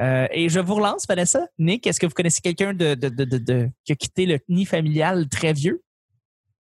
Euh, 0.00 0.26
et 0.32 0.48
je 0.48 0.60
vous 0.60 0.76
relance, 0.76 1.04
Vanessa. 1.06 1.46
Nick, 1.58 1.86
est-ce 1.86 2.00
que 2.00 2.06
vous 2.06 2.14
connaissez 2.14 2.40
quelqu'un 2.40 2.72
de, 2.72 2.94
de, 2.94 3.10
de, 3.10 3.24
de, 3.24 3.36
de- 3.38 3.68
qui 3.84 3.92
a 3.92 3.96
quitté 3.96 4.24
le 4.24 4.38
nid 4.48 4.64
familial 4.64 5.28
très 5.28 5.52
vieux? 5.52 5.82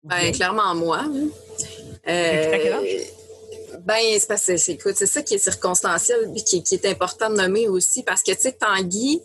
Ben, 0.04 0.30
clairement, 0.32 0.72
moi. 0.76 1.00
hein. 1.00 1.28
Et 2.06 2.48
t'as 2.50 2.58
quel 2.58 2.72
âge? 2.72 3.75
Ben, 3.86 4.18
c'est 4.18 4.26
parce 4.26 4.44
que, 4.46 4.70
écoute, 4.72 4.96
c'est 4.96 5.06
ça 5.06 5.22
qui 5.22 5.34
est 5.34 5.38
circonstanciel 5.38 6.32
et 6.34 6.42
qui, 6.42 6.62
qui 6.64 6.74
est 6.74 6.86
important 6.86 7.30
de 7.30 7.36
nommer 7.36 7.68
aussi 7.68 8.02
parce 8.02 8.24
que, 8.24 8.32
tu 8.32 8.40
sais, 8.40 8.52
Tanguy, 8.52 9.22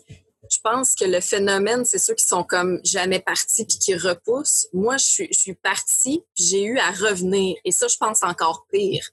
je 0.48 0.58
pense 0.62 0.94
que 0.94 1.04
le 1.04 1.20
phénomène, 1.20 1.84
c'est 1.84 1.98
ceux 1.98 2.14
qui 2.14 2.24
sont 2.24 2.44
comme 2.44 2.78
jamais 2.84 3.18
partis 3.18 3.64
puis 3.64 3.78
qui 3.78 3.96
repoussent. 3.96 4.68
Moi, 4.72 4.98
je 4.98 5.04
suis, 5.04 5.28
je 5.32 5.38
suis 5.38 5.54
partie 5.54 6.22
puis 6.36 6.44
j'ai 6.44 6.62
eu 6.62 6.78
à 6.78 6.92
revenir. 6.92 7.56
Et 7.64 7.72
ça, 7.72 7.88
je 7.88 7.96
pense 7.96 8.22
encore 8.22 8.66
pire. 8.70 9.04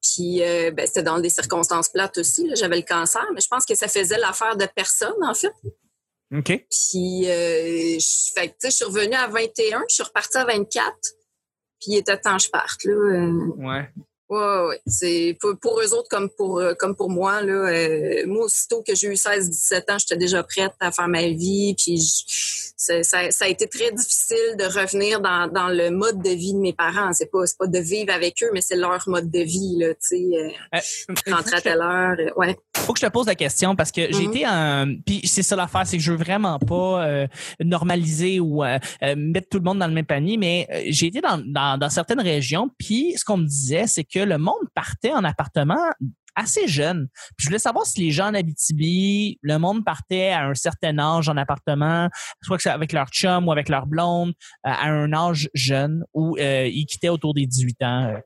Puis, 0.00 0.44
euh, 0.44 0.70
ben, 0.70 0.86
c'était 0.86 1.02
dans 1.02 1.18
des 1.18 1.30
circonstances 1.30 1.88
plates 1.88 2.18
aussi. 2.18 2.48
J'avais 2.54 2.76
le 2.76 2.82
cancer, 2.82 3.26
mais 3.34 3.40
je 3.40 3.48
pense 3.48 3.64
que 3.64 3.74
ça 3.74 3.88
faisait 3.88 4.18
l'affaire 4.18 4.56
de 4.56 4.66
personne, 4.76 5.22
en 5.22 5.34
fait. 5.34 5.52
OK. 6.32 6.66
Puis, 6.70 7.28
euh, 7.28 7.98
je, 7.98 8.32
fait 8.32 8.54
je 8.62 8.70
suis 8.70 8.84
revenue 8.84 9.16
à 9.16 9.26
21, 9.26 9.84
je 9.88 9.94
suis 9.94 10.04
repartie 10.04 10.38
à 10.38 10.44
24. 10.44 10.94
Puis, 11.80 11.92
il 11.92 11.96
était 11.96 12.16
temps 12.16 12.36
que 12.36 12.44
je 12.44 12.50
parte, 12.50 12.84
là. 12.84 12.92
euh. 12.92 13.32
Ouais. 13.56 13.88
Ouais, 14.30 14.38
ouais. 14.68 14.80
C'est 14.86 15.36
pour, 15.40 15.56
pour 15.58 15.80
eux 15.80 15.94
autres 15.94 16.08
comme 16.10 16.28
pour 16.28 16.58
euh, 16.60 16.74
comme 16.74 16.94
pour 16.94 17.08
moi 17.08 17.40
là. 17.40 17.52
euh, 17.70 18.26
moi 18.26 18.44
aussitôt 18.44 18.82
que 18.86 18.94
j'ai 18.94 19.06
eu 19.08 19.14
16-17 19.14 19.90
ans, 19.90 19.96
j'étais 19.98 20.16
déjà 20.18 20.42
prête 20.42 20.72
à 20.80 20.92
faire 20.92 21.08
ma 21.08 21.22
vie. 21.28 21.74
Puis 21.76 21.96
je- 21.98 22.68
ça, 23.02 23.44
a 23.44 23.48
été 23.48 23.66
très 23.66 23.90
difficile 23.90 24.56
de 24.58 24.64
revenir 24.64 25.20
dans, 25.20 25.48
dans 25.52 25.68
le 25.68 25.90
mode 25.90 26.22
de 26.22 26.30
vie 26.30 26.52
de 26.52 26.58
mes 26.58 26.72
parents. 26.72 27.12
C'est 27.12 27.30
pas 27.30 27.42
pas 27.58 27.66
de 27.66 27.78
vivre 27.78 28.12
avec 28.12 28.36
eux, 28.42 28.50
mais 28.52 28.60
c'est 28.60 28.76
leur 28.76 29.02
mode 29.08 29.30
de 29.30 29.40
vie 29.40 29.76
là. 29.78 29.94
Tu 29.94 30.00
sais, 30.00 30.24
euh, 30.34 30.48
Euh, 30.74 31.32
rentrer 31.34 31.56
à 31.56 31.60
telle 31.60 31.80
heure. 31.80 32.16
euh, 32.18 32.30
ouais. 32.36 32.56
faut 32.76 32.92
que 32.92 33.00
je 33.00 33.06
te 33.06 33.10
pose 33.10 33.26
la 33.26 33.34
question 33.34 33.74
parce 33.76 33.90
que 33.90 34.12
j'ai 34.12 34.26
Mhm. 34.26 34.30
été 34.36 34.46
en 34.46 34.94
puis 35.04 35.20
c'est 35.26 35.42
ça 35.42 35.56
l'affaire 35.56 35.86
c'est 35.86 35.96
que 35.98 36.02
je 36.02 36.12
veux 36.12 36.16
vraiment 36.18 36.58
pas 36.58 37.26
normaliser 37.60 38.40
ou 38.40 38.62
mettre 39.16 39.48
tout 39.50 39.58
le 39.58 39.64
monde 39.64 39.78
dans 39.78 39.86
le 39.86 39.92
même 39.92 40.06
panier 40.06 40.36
mais 40.36 40.66
j'ai 40.88 41.06
été 41.06 41.20
dans, 41.20 41.38
dans, 41.44 41.76
dans 41.78 41.90
certaines 41.90 42.20
régions 42.20 42.70
puis 42.78 43.14
ce 43.16 43.24
qu'on 43.24 43.36
me 43.38 43.46
disait 43.46 43.86
c'est 43.86 44.04
que 44.04 44.17
le 44.20 44.38
monde 44.38 44.66
partait 44.74 45.12
en 45.12 45.24
appartement 45.24 45.82
assez 46.38 46.68
jeune. 46.68 47.08
Je 47.36 47.46
voulais 47.46 47.58
savoir 47.58 47.84
si 47.84 48.00
les 48.00 48.10
gens 48.12 48.28
en 48.28 48.34
Abitibi, 48.34 49.38
le 49.42 49.58
monde 49.58 49.84
partait 49.84 50.30
à 50.30 50.46
un 50.46 50.54
certain 50.54 50.98
âge 50.98 51.28
en 51.28 51.36
appartement, 51.36 52.08
soit 52.42 52.64
avec 52.66 52.92
leur 52.92 53.08
chum 53.08 53.48
ou 53.48 53.52
avec 53.52 53.68
leur 53.68 53.86
blonde, 53.86 54.30
euh, 54.66 54.70
à 54.70 54.88
un 54.88 55.12
âge 55.12 55.50
jeune, 55.54 56.04
ou 56.14 56.36
euh, 56.38 56.68
ils 56.68 56.86
quittaient 56.86 57.08
autour 57.08 57.34
des 57.34 57.46
18 57.46 57.82
ans. 57.82 58.04
euh, 58.04 58.18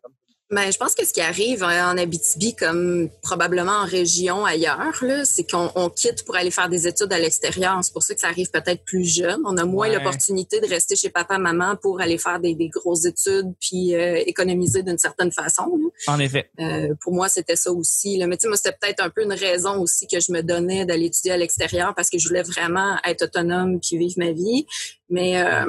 Ben, 0.53 0.71
je 0.71 0.77
pense 0.77 0.95
que 0.95 1.07
ce 1.07 1.15
qui 1.15 1.23
arrive 1.23 1.63
euh, 1.63 1.67
en 1.83 1.97
Abitibi, 1.97 2.55
comme 2.55 3.09
probablement 3.23 3.73
en 3.73 3.87
région 3.87 4.45
ailleurs, 4.45 5.03
c'est 5.25 5.51
qu'on 5.51 5.71
on 5.75 5.89
quitte 5.89 6.25
pour 6.27 6.37
aller 6.37 6.51
faire 6.51 6.69
des 6.69 6.87
études 6.87 7.11
à 7.13 7.19
l'extérieur. 7.19 7.79
C'est 7.83 7.93
pour 7.93 8.03
ça 8.03 8.15
que 8.15 8.21
ça 8.21 8.29
arrive 8.29 8.51
peut-être 8.51 8.85
plus 8.85 9.05
jeune. 9.05 9.41
On 9.47 9.57
a 9.57 9.65
moins 9.65 9.89
Ouais. 9.89 9.95
l'opportunité 9.97 10.61
de 10.61 10.67
rester 10.69 10.95
chez 10.95 11.09
papa, 11.09 11.39
maman 11.39 11.77
pour 11.77 12.01
aller 12.03 12.19
faire 12.19 12.39
des, 12.39 12.55
des 12.55 12.69
grosses 12.69 13.07
études 13.07 13.53
puis 13.61 13.95
euh, 13.95 14.23
économiser 14.27 14.83
d'une 14.83 14.99
certaine 14.99 15.33
façon. 15.33 15.65
là. 16.07 16.13
En 16.15 16.19
effet. 16.19 16.51
Euh, 16.61 16.95
pour 17.01 17.15
moi, 17.15 17.29
c'était 17.31 17.57
ça 17.57 17.73
aussi. 17.73 18.19
Là. 18.19 18.27
Mais 18.27 18.37
tu 18.37 18.43
sais, 18.43 18.49
moi, 18.49 18.57
c'était 18.59 18.77
peut-être 18.79 19.03
un 19.03 19.09
peu 19.11 19.23
une 19.23 19.33
raison 19.33 19.81
aussi 19.81 20.07
que 20.07 20.21
je 20.21 20.31
me 20.33 20.43
donnais 20.43 20.85
d'aller 20.85 21.07
étudier 21.07 21.33
à 21.33 21.37
l'extérieur 21.39 21.95
parce 21.97 22.11
que 22.11 22.19
je 22.19 22.29
voulais 22.29 22.43
vraiment 22.43 22.97
être 23.05 23.23
autonome 23.23 23.81
puis 23.81 23.97
vivre 23.97 24.15
ma 24.19 24.33
vie. 24.33 24.67
Mais, 25.13 25.37
euh, 25.41 25.65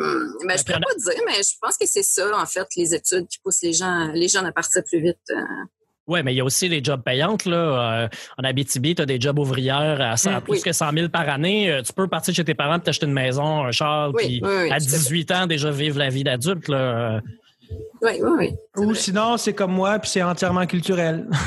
mais 0.48 0.58
je 0.58 0.64
pourrais 0.64 0.80
pas 0.80 0.96
dire, 0.98 1.22
mais 1.28 1.34
je 1.34 1.56
pense 1.62 1.78
que 1.78 1.86
c'est 1.86 2.02
ça, 2.02 2.26
en 2.36 2.46
fait, 2.46 2.66
les 2.78 2.96
études 2.96 3.28
qui 3.28 3.38
poussent 3.44 3.62
les 3.62 3.74
gens, 3.74 4.10
les 4.14 4.28
gens 4.30 4.44
à 4.46 4.52
partir 4.52 4.82
plus 4.84 5.02
vite. 5.02 5.18
euh. 5.32 5.42
Oui, 6.08 6.22
mais 6.24 6.34
il 6.34 6.38
y 6.38 6.42
a 6.42 6.44
aussi 6.46 6.68
les 6.68 6.84
jobs 6.84 7.02
payantes. 7.02 7.46
Là. 7.46 8.04
Euh, 8.04 8.08
en 8.38 8.44
Abitibi, 8.44 8.96
tu 8.96 9.02
as 9.02 9.06
des 9.06 9.20
jobs 9.22 9.40
ouvrières 9.40 10.00
à, 10.02 10.16
Mm, 10.16 10.42
plus 10.42 10.52
oui. 10.54 10.62
que 10.62 10.72
100 10.74 10.92
000 10.92 11.10
par 11.10 11.28
année. 11.30 11.72
Euh, 11.72 11.82
Tu 11.82 11.94
peux 11.94 12.08
partir 12.08 12.34
chez 12.34 12.44
tes 12.44 12.54
parents 12.56 12.78
et 12.78 12.82
t'acheter 12.82 13.06
une 13.06 13.14
maison, 13.14 13.64
un 13.66 13.72
char, 13.72 14.12
Oui, 14.14 14.24
puis 14.24 14.42
oui, 14.44 14.72
à 14.72 14.80
tout 14.80 14.86
à 14.88 14.90
fait. 14.90 14.98
18 14.98 15.32
ans, 15.32 15.48
déjà 15.48 15.72
vivre 15.72 16.00
la 16.00 16.10
vie 16.10 16.24
d'adulte. 16.26 16.68
là. 16.68 17.22
Oui, 18.02 18.12
oui, 18.22 18.30
oui. 18.38 18.54
Ou 18.78 18.86
vrai. 18.90 18.96
sinon, 18.96 19.38
c'est 19.38 19.54
comme 19.54 19.72
moi, 19.72 19.98
puis 20.00 20.10
c'est 20.10 20.24
entièrement 20.24 20.66
culturel. 20.66 21.28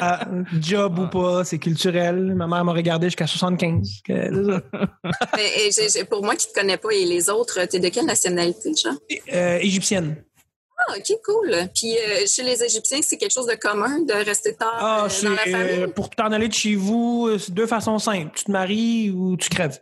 Ah, 0.00 0.26
job 0.60 0.98
ou 0.98 1.06
pas, 1.06 1.44
c'est 1.44 1.58
culturel. 1.58 2.34
Ma 2.34 2.46
mère 2.46 2.64
m'a 2.64 2.72
regardé 2.72 3.06
jusqu'à 3.06 3.26
75. 3.26 4.02
Que- 4.04 4.12
c'est 4.12 4.44
ça. 4.44 4.62
Mais, 5.36 6.00
et 6.00 6.04
pour 6.04 6.22
moi 6.22 6.34
qui 6.36 6.48
te 6.48 6.52
connais 6.52 6.76
pas 6.76 6.90
et 6.92 7.04
les 7.04 7.30
autres, 7.30 7.64
t'es 7.66 7.78
de 7.78 7.88
quelle 7.88 8.06
nationalité, 8.06 8.70
Jean? 8.74 8.96
Euh, 9.32 9.58
égyptienne. 9.58 10.16
Ah, 10.88 10.94
ok, 10.96 11.18
cool. 11.24 11.50
Puis 11.74 11.96
euh, 11.96 12.26
chez 12.26 12.42
les 12.42 12.62
Égyptiens, 12.62 13.00
c'est 13.02 13.16
quelque 13.16 13.32
chose 13.32 13.46
de 13.46 13.54
commun 13.54 14.00
de 14.00 14.12
rester 14.24 14.54
tard 14.54 14.76
Ah, 14.78 15.06
euh, 15.06 15.22
dans 15.24 15.30
la 15.30 15.36
famille? 15.38 15.82
euh, 15.82 15.86
pour 15.88 16.10
t'en 16.10 16.30
aller 16.32 16.48
de 16.48 16.54
chez 16.54 16.74
vous, 16.76 17.30
c'est 17.38 17.52
deux 17.52 17.66
façons 17.66 17.98
simples. 17.98 18.30
Tu 18.34 18.44
te 18.44 18.50
maries 18.50 19.10
ou 19.10 19.36
tu 19.36 19.48
crèves. 19.48 19.80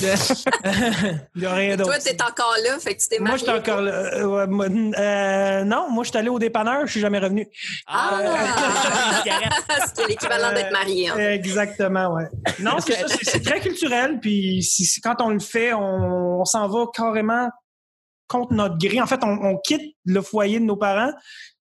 Il 0.00 1.40
n'y 1.40 1.46
a 1.46 1.52
rien 1.54 1.76
d'autre. 1.76 1.90
Toi, 1.90 1.98
t'es 2.00 2.22
encore 2.22 2.54
là, 2.64 2.78
fait 2.78 2.94
que 2.94 3.02
tu 3.02 3.08
t'es 3.08 3.18
marié. 3.18 3.28
Moi, 3.30 3.36
j'étais 3.54 3.70
encore 3.70 3.82
là. 3.82 3.92
Euh, 3.92 4.24
ouais, 4.24 4.46
moi, 4.46 4.66
euh, 4.66 5.64
non, 5.64 5.90
moi, 5.90 6.04
je 6.04 6.10
suis 6.10 6.18
allé 6.18 6.28
au 6.28 6.38
dépanneur, 6.38 6.86
je 6.86 6.92
suis 6.92 7.00
jamais 7.00 7.18
revenu. 7.18 7.46
Ah! 7.86 9.22
C'est 9.96 10.06
l'équivalent 10.08 10.52
d'être 10.52 10.72
marié. 10.72 11.08
hein. 11.08 11.16
Exactement, 11.18 12.14
ouais. 12.14 12.24
Non, 12.60 12.76
c'est 12.84 12.92
ça, 12.94 13.06
c'est 13.08 13.24
c'est 13.28 13.40
très 13.42 13.60
culturel, 13.60 14.18
puis 14.20 14.62
si- 14.62 14.84
si- 14.84 15.00
quand 15.00 15.16
on 15.20 15.30
le 15.30 15.38
fait, 15.40 15.72
on, 15.72 16.40
on 16.40 16.44
s'en 16.44 16.68
va 16.68 16.86
carrément 16.94 17.48
contre 18.28 18.52
notre 18.54 18.76
gré. 18.78 19.00
En 19.00 19.06
fait, 19.06 19.20
on, 19.22 19.38
on 19.42 19.58
quitte 19.58 19.94
le 20.04 20.20
foyer 20.22 20.58
de 20.60 20.64
nos 20.64 20.76
parents, 20.76 21.12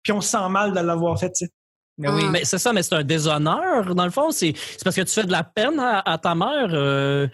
puis 0.03 0.13
on 0.13 0.21
se 0.21 0.31
sent 0.31 0.49
mal 0.51 0.73
de 0.73 0.81
l'avoir 0.81 1.19
fait. 1.19 1.31
tu 1.33 1.47
sais. 1.47 1.53
Mais 1.97 2.09
oui. 2.09 2.23
Ah. 2.27 2.31
Mais 2.33 2.45
c'est 2.45 2.59
ça, 2.59 2.73
mais 2.73 2.83
c'est 2.83 2.97
un 2.97 3.05
déshonneur, 3.05 3.95
dans 3.95 4.05
le 4.05 4.11
fond. 4.11 4.33
C'est 4.33 4.53
c'est 4.57 4.83
parce 4.83 4.97
que 4.97 5.03
tu 5.03 5.13
fais 5.13 5.23
de 5.23 5.31
la 5.31 5.45
peine 5.45 5.79
à, 5.79 6.01
à 6.01 6.19
ta 6.19 6.35
mère. 6.35 6.71
euh, 6.73 7.29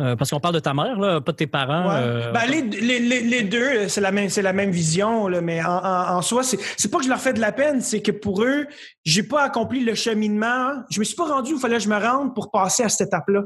euh, 0.00 0.16
parce 0.16 0.30
qu'on 0.30 0.40
parle 0.40 0.54
de 0.54 0.60
ta 0.60 0.72
mère, 0.72 0.98
là, 0.98 1.20
pas 1.20 1.32
de 1.32 1.36
tes 1.36 1.46
parents. 1.46 1.88
Ouais. 1.90 2.00
euh, 2.00 2.32
Ben, 2.32 2.46
les, 2.46 2.62
les, 2.62 3.00
les, 3.00 3.20
les 3.20 3.42
deux, 3.42 3.86
c'est 3.88 4.00
la 4.00 4.10
même, 4.10 4.30
c'est 4.30 4.40
la 4.40 4.54
même 4.54 4.70
vision, 4.70 5.28
là, 5.28 5.42
mais 5.42 5.62
en, 5.62 5.76
en, 5.76 6.16
en 6.16 6.22
soi, 6.22 6.42
c'est, 6.42 6.58
c'est 6.78 6.90
pas 6.90 6.96
que 6.98 7.04
je 7.04 7.10
leur 7.10 7.20
fais 7.20 7.34
de 7.34 7.40
la 7.40 7.52
peine, 7.52 7.82
c'est 7.82 8.00
que 8.00 8.12
pour 8.12 8.42
eux, 8.42 8.66
j'ai 9.04 9.24
pas 9.24 9.42
accompli 9.42 9.84
le 9.84 9.94
cheminement. 9.94 10.70
Je 10.90 11.00
me 11.00 11.04
suis 11.04 11.16
pas 11.16 11.26
rendu 11.26 11.52
où 11.52 11.56
il 11.56 11.60
fallait 11.60 11.76
que 11.76 11.82
je 11.82 11.90
me 11.90 11.98
rende 11.98 12.34
pour 12.34 12.50
passer 12.50 12.84
à 12.84 12.88
cette 12.88 13.08
étape-là. 13.08 13.42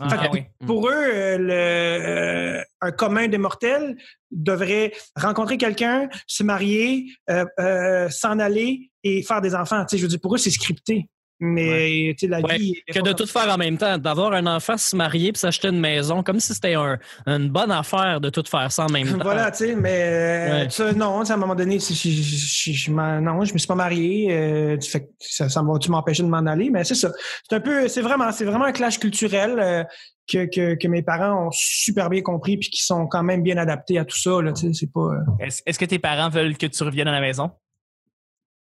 Ah, 0.00 0.08
Fait 0.08 0.28
que 0.28 0.32
oui. 0.32 0.42
Pour 0.66 0.88
eux, 0.88 0.92
euh, 0.92 1.38
le, 1.38 1.52
euh, 1.52 2.62
un 2.80 2.90
commun 2.90 3.28
des 3.28 3.38
mortels 3.38 3.96
devrait 4.30 4.92
rencontrer 5.16 5.56
quelqu'un, 5.56 6.08
se 6.26 6.42
marier, 6.42 7.12
euh, 7.30 7.44
euh, 7.60 8.08
s'en 8.10 8.38
aller 8.38 8.90
et 9.04 9.22
faire 9.22 9.40
des 9.40 9.54
enfants. 9.54 9.84
Tu 9.84 9.90
sais, 9.90 9.98
je 9.98 10.02
veux 10.02 10.08
dire, 10.08 10.20
pour 10.20 10.34
eux, 10.34 10.38
c'est 10.38 10.50
scripté. 10.50 11.08
Mais 11.40 12.14
tu 12.18 12.26
sais, 12.26 12.28
la 12.28 12.40
Ouais, 12.40 12.56
vie. 12.56 12.74
est 12.86 12.92
que 12.92 13.00
de 13.00 13.12
tout 13.12 13.26
faire 13.26 13.52
en 13.52 13.56
même 13.56 13.76
temps, 13.76 13.98
d'avoir 13.98 14.32
un 14.32 14.46
enfant, 14.46 14.76
se 14.76 14.94
marier 14.94 15.32
puis 15.32 15.40
s'acheter 15.40 15.68
une 15.68 15.80
maison, 15.80 16.22
comme 16.22 16.38
si 16.40 16.54
c'était 16.54 16.74
un- 16.74 16.98
une 17.26 17.48
bonne 17.50 17.70
affaire 17.72 18.20
de 18.20 18.30
tout 18.30 18.44
faire 18.48 18.70
ça 18.70 18.84
en 18.84 18.88
même 18.88 19.04
temps. 19.18 19.24
Voilà, 19.24 19.50
tu 19.50 19.58
sais, 19.58 19.74
mais 19.74 19.90
euh, 20.02 20.62
Ouais. 20.64 20.70
ça, 20.70 20.92
non, 20.92 21.20
tu 21.20 21.26
sais, 21.26 21.32
à 21.32 21.36
un 21.36 21.38
moment 21.38 21.54
donné, 21.54 21.78
je, 21.80 21.92
je, 21.92 22.08
je, 22.10 22.72
je 22.72 22.90
m'en- 22.92 23.20
non, 23.20 23.44
je 23.44 23.52
me 23.52 23.58
suis 23.58 23.66
pas 23.66 23.74
marié, 23.74 24.28
euh, 24.30 24.76
tu 24.78 24.90
fais, 24.90 25.08
ça, 25.18 25.48
ça 25.48 25.62
va 25.62 25.78
tu 25.78 25.90
m'empêcher 25.90 26.22
de 26.22 26.28
m'en 26.28 26.38
aller, 26.46 26.70
mais 26.70 26.84
c'est 26.84 26.94
ça. 26.94 27.10
C'est 27.48 27.56
un 27.56 27.60
peu, 27.60 27.88
c'est 27.88 28.02
vraiment, 28.02 28.30
c'est 28.32 28.44
vraiment 28.44 28.66
un 28.66 28.72
clash 28.72 28.98
culturel 28.98 29.56
euh, 29.58 29.84
que, 30.30 30.46
que, 30.46 30.74
que 30.76 30.88
mes 30.88 31.02
parents 31.02 31.48
ont 31.48 31.50
super 31.52 32.08
bien 32.10 32.22
compris 32.22 32.56
puis 32.56 32.70
qui 32.70 32.82
sont 32.82 33.06
quand 33.06 33.22
même 33.22 33.42
bien 33.42 33.56
adaptés 33.58 33.98
à 33.98 34.04
tout 34.04 34.16
ça. 34.18 34.40
Là, 34.40 34.52
tu 34.52 34.66
sais, 34.68 34.72
c'est 34.72 34.92
pas, 34.92 35.00
euh, 35.00 35.18
Est-ce 35.40 35.60
est-ce 35.66 35.78
que 35.78 35.84
tes 35.84 35.98
parents 35.98 36.28
veulent 36.30 36.56
que 36.56 36.66
tu 36.66 36.82
reviennes 36.82 37.08
à 37.08 37.12
la 37.12 37.20
maison? 37.20 37.50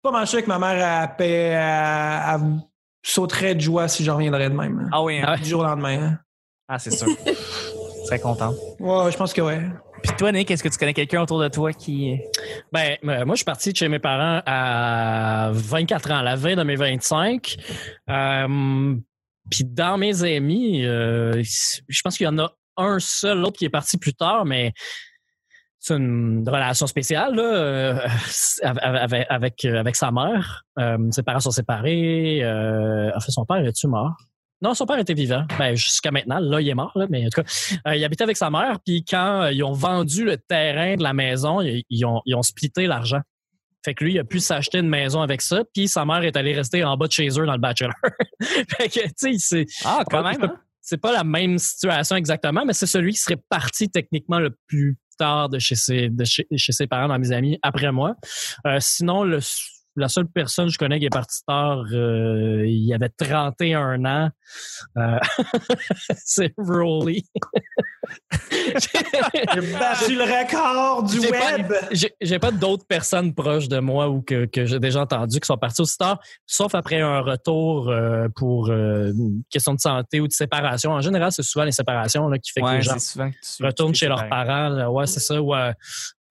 Pas 0.06 0.12
mal 0.18 0.26
sûr 0.26 0.42
que 0.42 0.48
ma 0.48 0.58
mère 0.58 1.02
a, 1.02 1.08
paix- 1.08 1.54
a- 1.54 2.34
a- 2.36 2.40
sauterait 3.02 3.54
de 3.54 3.60
joie 3.60 3.88
si 3.88 4.04
je 4.04 4.10
reviendrais 4.10 4.48
de 4.50 4.54
même. 4.54 4.78
hein. 4.84 4.88
Ah 4.92 5.02
oui, 5.02 5.18
hein? 5.18 5.24
Ah. 5.28 5.36
Du 5.36 5.44
jour 5.44 5.60
au 5.60 5.64
lendemain. 5.64 5.98
hein. 6.02 6.18
Ah, 6.68 6.78
c'est 6.78 6.90
sûr. 6.90 7.06
Très 8.06 8.18
content. 8.20 8.52
Ouais, 8.80 9.10
je 9.12 9.16
pense 9.16 9.32
que 9.32 9.40
ouais. 9.40 9.60
Puis 10.02 10.12
toi, 10.16 10.30
Nick, 10.30 10.50
est-ce 10.50 10.62
que 10.62 10.68
tu 10.68 10.78
connais 10.78 10.94
quelqu'un 10.94 11.22
autour 11.22 11.40
de 11.40 11.48
toi 11.48 11.72
qui. 11.72 12.18
Ben, 12.72 12.96
euh, 13.04 13.24
moi, 13.24 13.34
je 13.34 13.36
suis 13.36 13.44
parti 13.44 13.72
de 13.72 13.76
chez 13.76 13.88
mes 13.88 13.98
parents 13.98 14.42
à 14.46 15.50
24 15.52 16.10
ans, 16.12 16.22
la 16.22 16.36
veille 16.36 16.54
de 16.56 16.62
mes 16.62 16.76
25. 16.76 17.56
Euh, 18.10 18.94
Puis 19.50 19.64
dans 19.64 19.98
mes 19.98 20.22
amis, 20.22 20.84
euh, 20.84 21.42
je 21.42 22.02
pense 22.02 22.16
qu'il 22.16 22.24
y 22.24 22.28
en 22.28 22.38
a 22.38 22.52
un 22.76 22.98
seul, 23.00 23.38
l'autre 23.40 23.58
qui 23.58 23.64
est 23.64 23.70
parti 23.70 23.96
plus 23.96 24.14
tard, 24.14 24.44
mais 24.44 24.72
c'est 25.87 25.94
une 25.96 26.42
relation 26.49 26.87
spéciale 26.88 27.35
là, 27.37 27.42
euh, 27.42 28.09
avec, 28.62 29.27
avec, 29.31 29.64
avec 29.64 29.94
sa 29.96 30.11
mère. 30.11 30.64
Euh, 30.81 30.99
ses 31.12 31.22
parents 31.22 31.38
sont 31.40 31.53
séparés. 31.53 32.42
Euh, 32.42 33.11
en 33.14 33.20
fait, 33.20 33.31
son 33.31 33.44
père 33.44 33.64
est-tu 33.64 33.87
mort? 33.87 34.16
Non, 34.62 34.75
son 34.75 34.87
père 34.87 34.99
était 34.99 35.14
vivant. 35.14 35.44
Ben, 35.59 35.77
jusqu'à 35.77 36.11
maintenant, 36.11 36.40
là, 36.40 36.61
il 36.61 36.68
est 36.68 36.75
mort, 36.75 36.90
là, 36.96 37.07
mais 37.09 37.27
en 37.27 37.29
tout 37.29 37.42
cas, 37.42 37.49
euh, 37.87 37.94
il 37.94 38.05
habitait 38.05 38.25
avec 38.25 38.37
sa 38.37 38.51
mère, 38.51 38.79
puis 38.85 39.05
quand 39.05 39.42
euh, 39.42 39.53
ils 39.53 39.62
ont 39.62 39.72
vendu 39.75 40.25
le 40.25 40.38
terrain 40.38 40.96
de 40.96 41.03
la 41.03 41.12
maison, 41.12 41.61
ils, 41.61 41.85
ils 41.90 42.05
ont, 42.05 42.20
ils 42.25 42.35
ont 42.35 42.42
splitté 42.42 42.87
l'argent. 42.87 43.20
Fait 43.85 43.94
que 43.94 44.03
lui, 44.03 44.14
il 44.14 44.18
a 44.18 44.25
pu 44.25 44.40
s'acheter 44.40 44.79
une 44.79 44.88
maison 44.88 45.20
avec 45.20 45.40
ça, 45.42 45.62
puis 45.72 45.87
sa 45.87 46.05
mère 46.05 46.25
est 46.25 46.37
allée 46.37 46.55
rester 46.55 46.83
en 46.83 46.96
bas 46.96 47.07
de 47.07 47.12
chez 47.12 47.29
eux 47.38 47.46
dans 47.46 47.53
le 47.53 47.61
bachelor. 47.61 47.92
fait 48.42 48.88
que, 48.88 49.01
tu 49.07 49.12
sais, 49.16 49.35
c'est 49.38 49.66
Ah, 49.85 50.03
quand 50.11 50.25
même. 50.25 50.42
hein? 50.42 50.57
c'est 50.81 51.01
pas 51.01 51.12
la 51.12 51.22
même 51.22 51.59
situation 51.59 52.16
exactement, 52.16 52.64
mais 52.64 52.72
c'est 52.72 52.87
celui 52.87 53.12
qui 53.12 53.18
serait 53.18 53.40
parti 53.49 53.88
techniquement 53.90 54.38
le 54.40 54.57
plus 54.66 54.96
tard 55.16 55.48
de 55.48 55.59
chez 55.59 55.74
ses, 55.74 56.09
de 56.09 56.24
chez, 56.24 56.46
chez 56.57 56.72
ses 56.72 56.87
parents 56.87 57.09
dans 57.09 57.18
mes 57.18 57.33
amis 57.33 57.59
après 57.62 57.92
moi. 57.92 58.16
Euh, 58.66 58.79
sinon, 58.81 59.24
le, 59.24 59.40
la 59.96 60.09
seule 60.09 60.26
personne 60.28 60.66
que 60.66 60.72
je 60.72 60.78
connais 60.78 60.98
qui 60.98 61.06
est 61.06 61.11
partie 61.11 61.40
tard, 61.46 61.85
euh, 61.92 62.64
il 62.66 62.92
avait 62.94 63.09
31 63.09 64.04
ans. 64.04 64.30
Euh, 64.96 65.18
c'est 66.24 66.52
Rolly. 66.59 67.24
J'ai 68.50 69.72
battu 69.78 70.14
le 70.14 70.22
record 70.22 71.02
du 71.04 71.20
J'ai 71.20 71.30
pas- 71.30 71.56
web. 71.56 71.72
J'ai 71.90 72.12
j'ai 72.20 72.38
pas 72.38 72.50
d'autres 72.52 72.87
personnes 72.87 73.35
proches 73.35 73.68
de 73.68 73.78
moi 73.80 74.09
ou 74.09 74.22
que, 74.22 74.44
que 74.46 74.64
j'ai 74.64 74.78
déjà 74.78 75.00
entendu 75.00 75.40
qui 75.40 75.46
sont 75.46 75.56
partis 75.59 75.82
aussi 75.82 75.96
tard, 75.98 76.20
sauf 76.46 76.74
après 76.74 77.00
un 77.00 77.20
retour 77.20 77.88
euh, 77.88 78.28
pour 78.37 78.68
euh, 78.70 79.12
une 79.12 79.42
question 79.50 79.74
de 79.74 79.80
santé 79.80 80.20
ou 80.20 80.28
de 80.28 80.32
séparation. 80.32 80.92
En 80.92 81.00
général, 81.00 81.32
c'est 81.32 81.42
souvent 81.42 81.64
les 81.64 81.72
séparations 81.72 82.28
là, 82.28 82.38
qui 82.38 82.52
fait 82.52 82.61
que 82.61 82.66
Ouais, 82.66 82.76
les 82.76 82.82
gens 82.82 82.94
c'est 82.98 83.12
souvent 83.12 83.30
que 83.30 83.37
tu 83.56 83.64
retournent 83.64 83.92
tu 83.92 83.98
chez 84.00 84.09
leurs 84.09 84.28
parents. 84.28 84.68
là. 84.68 84.90
Ouais, 84.90 85.06
c'est 85.06 85.20
ça. 85.20 85.40
Ou 85.42 85.52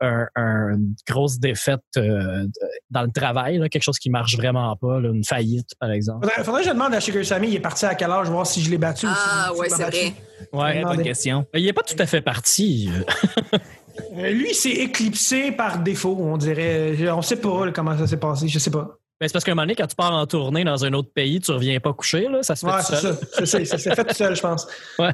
un, 0.01 0.27
un- 0.35 0.73
une 0.75 0.95
grosse 1.09 1.39
défaite 1.39 1.79
euh, 1.97 2.45
dans 2.89 3.03
le 3.03 3.11
travail, 3.11 3.57
là, 3.57 3.69
quelque 3.69 3.83
chose 3.83 3.97
qui 3.99 4.09
marche 4.09 4.35
vraiment 4.37 4.75
pas, 4.75 4.99
là, 4.99 5.09
une 5.09 5.23
faillite, 5.23 5.69
par 5.79 5.91
exemple. 5.91 6.25
Faudrait, 6.27 6.43
faudrait 6.43 6.61
que 6.63 6.67
je 6.67 6.73
demande 6.73 6.93
à 6.93 6.99
Sugar 6.99 7.23
Sammy, 7.25 7.47
il 7.49 7.55
est 7.55 7.59
parti 7.59 7.85
à 7.85 7.95
quel 7.95 8.11
âge, 8.11 8.27
voir 8.29 8.45
si 8.45 8.61
je 8.61 8.69
l'ai 8.69 8.77
battu 8.77 9.05
ou 9.05 9.09
si- 9.09 9.15
Ah, 9.17 9.49
si 9.53 9.59
ouais, 9.59 9.69
c'est 9.69 9.83
vrai. 9.83 10.13
Ouais. 10.53 10.83
bonne 10.83 11.03
question. 11.03 11.45
Il 11.53 11.65
est 11.67 11.73
pas 11.73 11.83
tout 11.83 11.95
à 11.99 12.05
fait 12.05 12.21
parti. 12.21 12.89
euh. 12.91 14.31
Lui, 14.31 14.53
c'est 14.53 14.71
éclipsé 14.71 15.51
par 15.51 15.79
défaut, 15.79 16.17
on 16.19 16.37
dirait. 16.37 16.95
On 17.11 17.21
sait 17.21 17.37
pas 17.37 17.65
là, 17.65 17.71
comment 17.71 17.97
ça 17.97 18.07
s'est 18.07 18.17
passé, 18.17 18.47
je 18.47 18.59
sais 18.59 18.71
pas. 18.71 18.97
Ben, 19.21 19.27
c'est 19.29 19.33
parce 19.33 19.45
qu'à 19.45 19.53
un 19.53 19.55
moment 19.55 19.63
donné, 19.63 19.75
quand 19.75 19.87
tu 19.87 19.95
pars 19.95 20.11
en 20.11 20.25
tournée 20.25 20.65
dans 20.65 20.83
un 20.83 20.91
autre 20.91 21.09
pays, 21.13 21.39
tu 21.39 21.51
reviens 21.51 21.79
pas 21.79 21.93
coucher, 21.93 22.27
là. 22.27 22.43
Ça 22.43 22.55
se 22.55 22.65
fait 22.65 22.71
Ouais, 22.73 22.79
tout 22.79 22.95
seul. 22.95 23.13
ça. 23.13 23.19
C'est 23.31 23.45
ça, 23.45 23.65
ça 23.65 23.77
s'est 23.77 23.95
fait 23.95 24.03
tout 24.03 24.13
seul, 24.13 24.35
je 24.35 24.41
pense. 24.41 24.67
Ouais. 24.99 25.11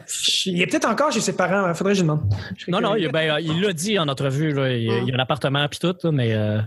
Il 0.48 0.60
est 0.62 0.66
peut-être 0.68 0.90
encore 0.90 1.12
chez 1.12 1.22
ses 1.22 1.36
parents, 1.36 1.68
il 1.68 1.76
faudrait 1.76 1.94
que 1.94 1.98
je 1.98 2.04
demande. 2.04 2.22
Je 2.58 2.72
Non, 2.72 2.82
non, 2.82 2.96
il 2.96 3.12
ben, 3.12 3.38
il 3.40 3.62
l'a 3.62 3.74
dit 3.74 4.00
en 4.00 4.08
entrevue, 4.08 4.54
là. 4.54 4.72
Il, 4.72 4.82
il 4.84 5.08
y 5.08 5.12
a 5.12 5.16
un 5.16 5.20
appartement 5.20 5.68
puis 5.68 5.78
tout, 5.80 5.96
là, 6.04 6.12
mais 6.12 6.34
euh, 6.34 6.60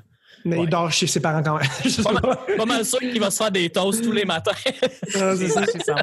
Mais 0.45 0.57
ouais. 0.59 0.65
il 0.65 0.69
dort 0.69 0.91
chez 0.93 1.07
ses 1.07 1.21
parents 1.21 1.43
quand 1.43 1.57
même. 1.59 1.69
Je 1.85 2.03
Pas 2.03 2.21
pas. 2.21 2.37
pas 2.57 2.67
mal 2.67 2.85
sûr 2.85 2.99
qu'il 2.99 3.19
va 3.21 3.31
se 3.31 3.39
faire 3.39 3.51
des 3.51 3.71
toasts 3.71 4.03
tous 4.05 4.13
les 4.13 4.25
matins. 4.25 4.53
Ah, 5.17 5.35
c'est 5.37 5.49
ça. 5.49 5.65
C'est 5.67 5.83
ça. 5.85 5.95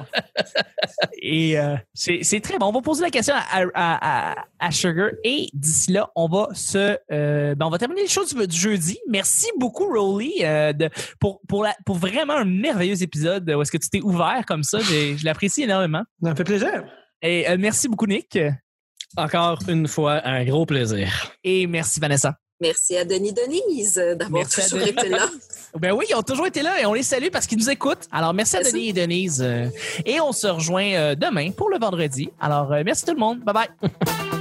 Et 1.21 1.59
euh, 1.59 1.75
c'est 1.93 2.19
c'est 2.23 2.39
très 2.39 2.57
bon. 2.57 2.67
On 2.67 2.71
va 2.71 2.81
poser 2.81 3.03
la 3.03 3.09
question 3.09 3.35
à, 3.35 3.63
à, 3.73 4.31
à, 4.31 4.35
à 4.59 4.71
Sugar 4.71 5.09
et 5.23 5.47
d'ici 5.53 5.91
là, 5.91 6.09
on 6.15 6.27
va 6.27 6.47
se, 6.53 6.97
euh, 7.11 7.55
ben 7.55 7.65
on 7.65 7.69
va 7.69 7.77
terminer 7.77 8.01
les 8.03 8.07
choses 8.07 8.33
du, 8.33 8.47
du 8.47 8.57
jeudi. 8.57 8.97
Merci 9.09 9.47
beaucoup, 9.57 9.85
Rolly, 9.93 10.33
euh, 10.43 10.73
de, 10.73 10.89
pour, 11.19 11.41
pour, 11.47 11.63
la, 11.63 11.75
pour 11.85 11.97
vraiment 11.97 12.35
un 12.37 12.45
merveilleux 12.45 13.01
épisode 13.03 13.49
où 13.49 13.61
est-ce 13.61 13.71
que 13.71 13.77
tu 13.77 13.89
t'es 13.89 14.01
ouvert 14.01 14.43
comme 14.47 14.63
ça. 14.63 14.79
J'ai- 14.79 15.17
Je 15.17 15.25
l'apprécie 15.25 15.63
énormément. 15.63 16.03
Ça 16.23 16.31
me 16.31 16.35
fait 16.35 16.43
plaisir. 16.43 16.83
Et 17.21 17.47
euh, 17.49 17.57
merci 17.59 17.87
beaucoup, 17.87 18.07
Nick. 18.07 18.37
Encore 19.17 19.59
une 19.67 19.87
fois, 19.87 20.25
un 20.25 20.43
gros 20.45 20.65
plaisir. 20.65 21.09
Et 21.43 21.67
merci, 21.67 21.99
Vanessa. 21.99 22.37
Merci 22.61 22.95
à 22.95 23.03
Denis 23.03 23.33
Denise 23.33 23.97
euh, 23.97 24.15
d'avoir 24.15 24.43
à 24.43 24.61
toujours 24.61 24.87
été 24.87 25.09
là. 25.09 25.27
Ben 25.79 25.93
oui, 25.93 26.05
ils 26.09 26.15
ont 26.15 26.21
toujours 26.21 26.47
été 26.47 26.61
là 26.61 26.81
et 26.81 26.85
on 26.85 26.93
les 26.93 27.01
salue 27.01 27.29
parce 27.31 27.47
qu'ils 27.47 27.57
nous 27.57 27.69
écoutent. 27.69 28.05
Alors, 28.11 28.33
merci 28.33 28.57
à 28.57 28.59
Merci. 28.59 28.73
Denis 28.73 28.89
et 28.89 28.93
Denise. 28.93 29.41
euh, 29.41 29.67
et 30.05 30.19
on 30.19 30.33
se 30.33 30.47
rejoint 30.47 30.93
euh, 30.93 31.15
demain 31.15 31.51
pour 31.51 31.69
le 31.69 31.79
vendredi. 31.79 32.29
Alors, 32.41 32.69
merci 32.83 33.05
tout 33.05 33.13
le 33.13 33.19
monde. 33.19 33.39
Bye 33.39 33.53
bye. 33.53 33.89